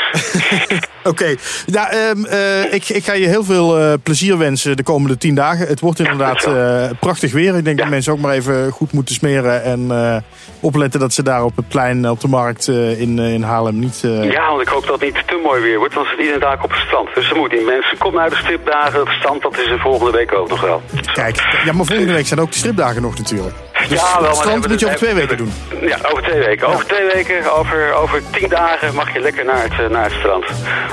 Oké, 1.05 1.09
okay. 1.09 1.39
ja, 1.67 2.11
um, 2.11 2.27
uh, 2.27 2.73
ik, 2.73 2.89
ik 2.89 3.05
ga 3.05 3.13
je 3.13 3.27
heel 3.27 3.45
veel 3.45 3.81
uh, 3.81 3.93
plezier 4.03 4.39
wensen 4.39 4.77
de 4.77 4.83
komende 4.83 5.19
tien 5.19 5.35
dagen. 5.35 5.67
Het 5.67 5.81
wordt 5.81 5.99
inderdaad 5.99 6.47
uh, 6.47 6.91
prachtig 7.01 7.33
weer. 7.33 7.57
Ik 7.57 7.65
denk 7.65 7.77
ja. 7.77 7.83
dat 7.83 7.93
mensen 7.93 8.13
ook 8.13 8.19
maar 8.19 8.35
even 8.35 8.71
goed 8.71 8.93
moeten 8.93 9.15
smeren 9.15 9.63
en 9.63 10.25
opletten 10.61 11.01
dat 11.01 11.13
ze 11.13 11.23
daar 11.23 11.45
op 11.45 11.57
het 11.57 11.69
plein, 11.69 12.11
op 12.11 12.21
de 12.21 12.29
markt 12.29 12.69
in, 12.69 13.19
in 13.19 13.43
Haarlem 13.43 13.79
niet... 13.79 14.01
Ja, 14.23 14.49
want 14.49 14.61
ik 14.61 14.69
hoop 14.69 14.87
dat 14.87 15.01
het 15.01 15.15
niet 15.15 15.27
te 15.27 15.41
mooi 15.45 15.63
weer 15.63 15.79
wordt, 15.79 15.95
want 15.95 16.07
het 16.07 16.19
is 16.19 16.25
iedere 16.25 16.41
dag 16.41 16.65
op 16.65 16.71
het 16.71 16.81
strand. 16.81 17.15
Dus 17.15 17.29
ze 17.29 17.35
moeten 17.35 17.65
mensen, 17.65 17.99
kom 17.99 18.15
naar 18.15 18.31
de 18.31 18.37
stripdagen. 18.37 19.01
Het 19.01 19.09
strand, 19.09 19.43
dat 19.43 19.59
is 19.59 19.67
er 19.71 19.79
volgende 19.79 20.13
week 20.13 20.35
ook 20.35 20.49
nog 20.49 20.61
wel. 20.61 20.83
Kijk, 21.13 21.37
ja, 21.65 21.73
maar 21.73 21.87
volgende 21.87 22.13
week 22.13 22.27
zijn 22.27 22.41
ook 22.41 22.53
de 22.53 22.59
stripdagen 22.59 23.03
nog 23.03 23.19
natuurlijk. 23.19 23.55
Dus 23.89 24.01
ja, 24.01 24.21
wel, 24.21 24.29
het 24.29 24.37
strand 24.37 24.69
moet 24.69 24.81
je 24.81 24.87
over 24.87 24.99
twee 24.99 25.15
weken 25.15 25.37
doen. 25.37 25.53
Ja, 25.81 25.99
over 26.11 26.23
twee 26.23 26.39
weken. 26.39 26.67
Over 26.67 26.87
twee 26.87 27.07
weken, 27.15 27.53
over, 27.53 27.93
over 27.93 28.23
tien 28.31 28.49
dagen 28.49 28.95
mag 28.95 29.13
je 29.13 29.21
lekker 29.21 29.45
naar 29.45 29.63
het, 29.63 29.91
naar 29.91 30.05
het 30.05 30.13
strand. 30.13 30.45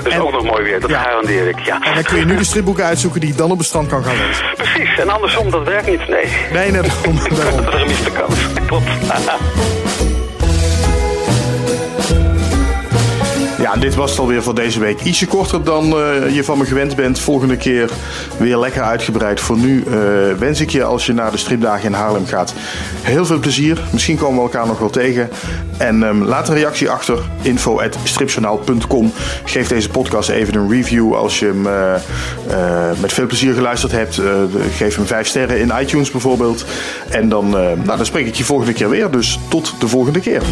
Dus 0.02 0.12
en, 0.12 0.20
ook 0.20 0.32
nog 0.32 0.42
mooi 0.44 0.62
weer, 0.62 0.80
dat 0.80 0.90
ja. 0.90 1.02
garandeer 1.02 1.48
ik. 1.48 1.58
Ja. 1.58 1.82
En 1.82 1.94
dan 1.94 2.02
kun 2.02 2.18
je 2.18 2.24
nu 2.24 2.36
de 2.36 2.44
stripboeken 2.44 2.84
uitzoeken 2.84 3.20
die 3.20 3.30
je 3.30 3.36
dan 3.36 3.50
op 3.50 3.58
het 3.58 3.66
strand 3.66 3.88
kan 3.88 4.04
gaan 4.04 4.16
lezen. 4.26 4.44
Precies, 4.56 4.98
en 4.98 5.08
andersom, 5.08 5.50
dat 5.50 5.64
werkt 5.64 5.86
niet, 5.86 6.08
nee. 6.08 6.26
Nee, 6.52 6.70
net 6.70 6.82
daarom. 7.36 7.64
dat 7.64 7.74
is 7.74 7.80
een 7.80 7.86
miste 7.86 8.10
kans. 8.10 8.34
Klopt. 8.66 8.88
Dit 13.78 13.94
was 13.94 14.10
het 14.10 14.20
alweer 14.20 14.42
voor 14.42 14.54
deze 14.54 14.80
week. 14.80 15.00
Ietsje 15.00 15.26
korter 15.26 15.64
dan 15.64 15.84
je 16.32 16.44
van 16.44 16.58
me 16.58 16.64
gewend 16.64 16.96
bent. 16.96 17.18
Volgende 17.18 17.56
keer 17.56 17.90
weer 18.36 18.58
lekker 18.58 18.82
uitgebreid. 18.82 19.40
Voor 19.40 19.56
nu 19.56 19.84
wens 20.38 20.60
ik 20.60 20.70
je 20.70 20.84
als 20.84 21.06
je 21.06 21.12
naar 21.12 21.30
de 21.30 21.36
stripdagen 21.36 21.86
in 21.86 21.92
Haarlem 21.92 22.26
gaat 22.26 22.54
heel 23.02 23.26
veel 23.26 23.38
plezier. 23.38 23.80
Misschien 23.92 24.16
komen 24.16 24.36
we 24.36 24.42
elkaar 24.42 24.66
nog 24.66 24.78
wel 24.78 24.90
tegen. 24.90 25.30
En 25.76 26.02
um, 26.02 26.24
laat 26.24 26.48
een 26.48 26.54
reactie 26.54 26.90
achter. 26.90 27.18
info.stripjournaal.com 27.42 29.12
Geef 29.44 29.68
deze 29.68 29.88
podcast 29.88 30.28
even 30.28 30.54
een 30.54 30.70
review 30.70 31.14
als 31.14 31.38
je 31.38 31.46
hem 31.46 31.62
met 33.00 33.12
veel 33.12 33.26
plezier 33.26 33.54
geluisterd 33.54 33.92
hebt. 33.92 34.20
geef 34.76 34.96
hem 34.96 35.06
5 35.06 35.26
sterren 35.26 35.60
in 35.60 35.72
iTunes 35.80 36.10
bijvoorbeeld. 36.10 36.64
En 37.10 37.28
dan, 37.28 37.50
nou, 37.50 37.96
dan 37.96 38.06
spreek 38.06 38.26
ik 38.26 38.34
je 38.34 38.44
volgende 38.44 38.72
keer 38.72 38.88
weer. 38.88 39.10
Dus 39.10 39.38
tot 39.48 39.74
de 39.78 39.88
volgende 39.88 40.20
keer. 40.20 40.42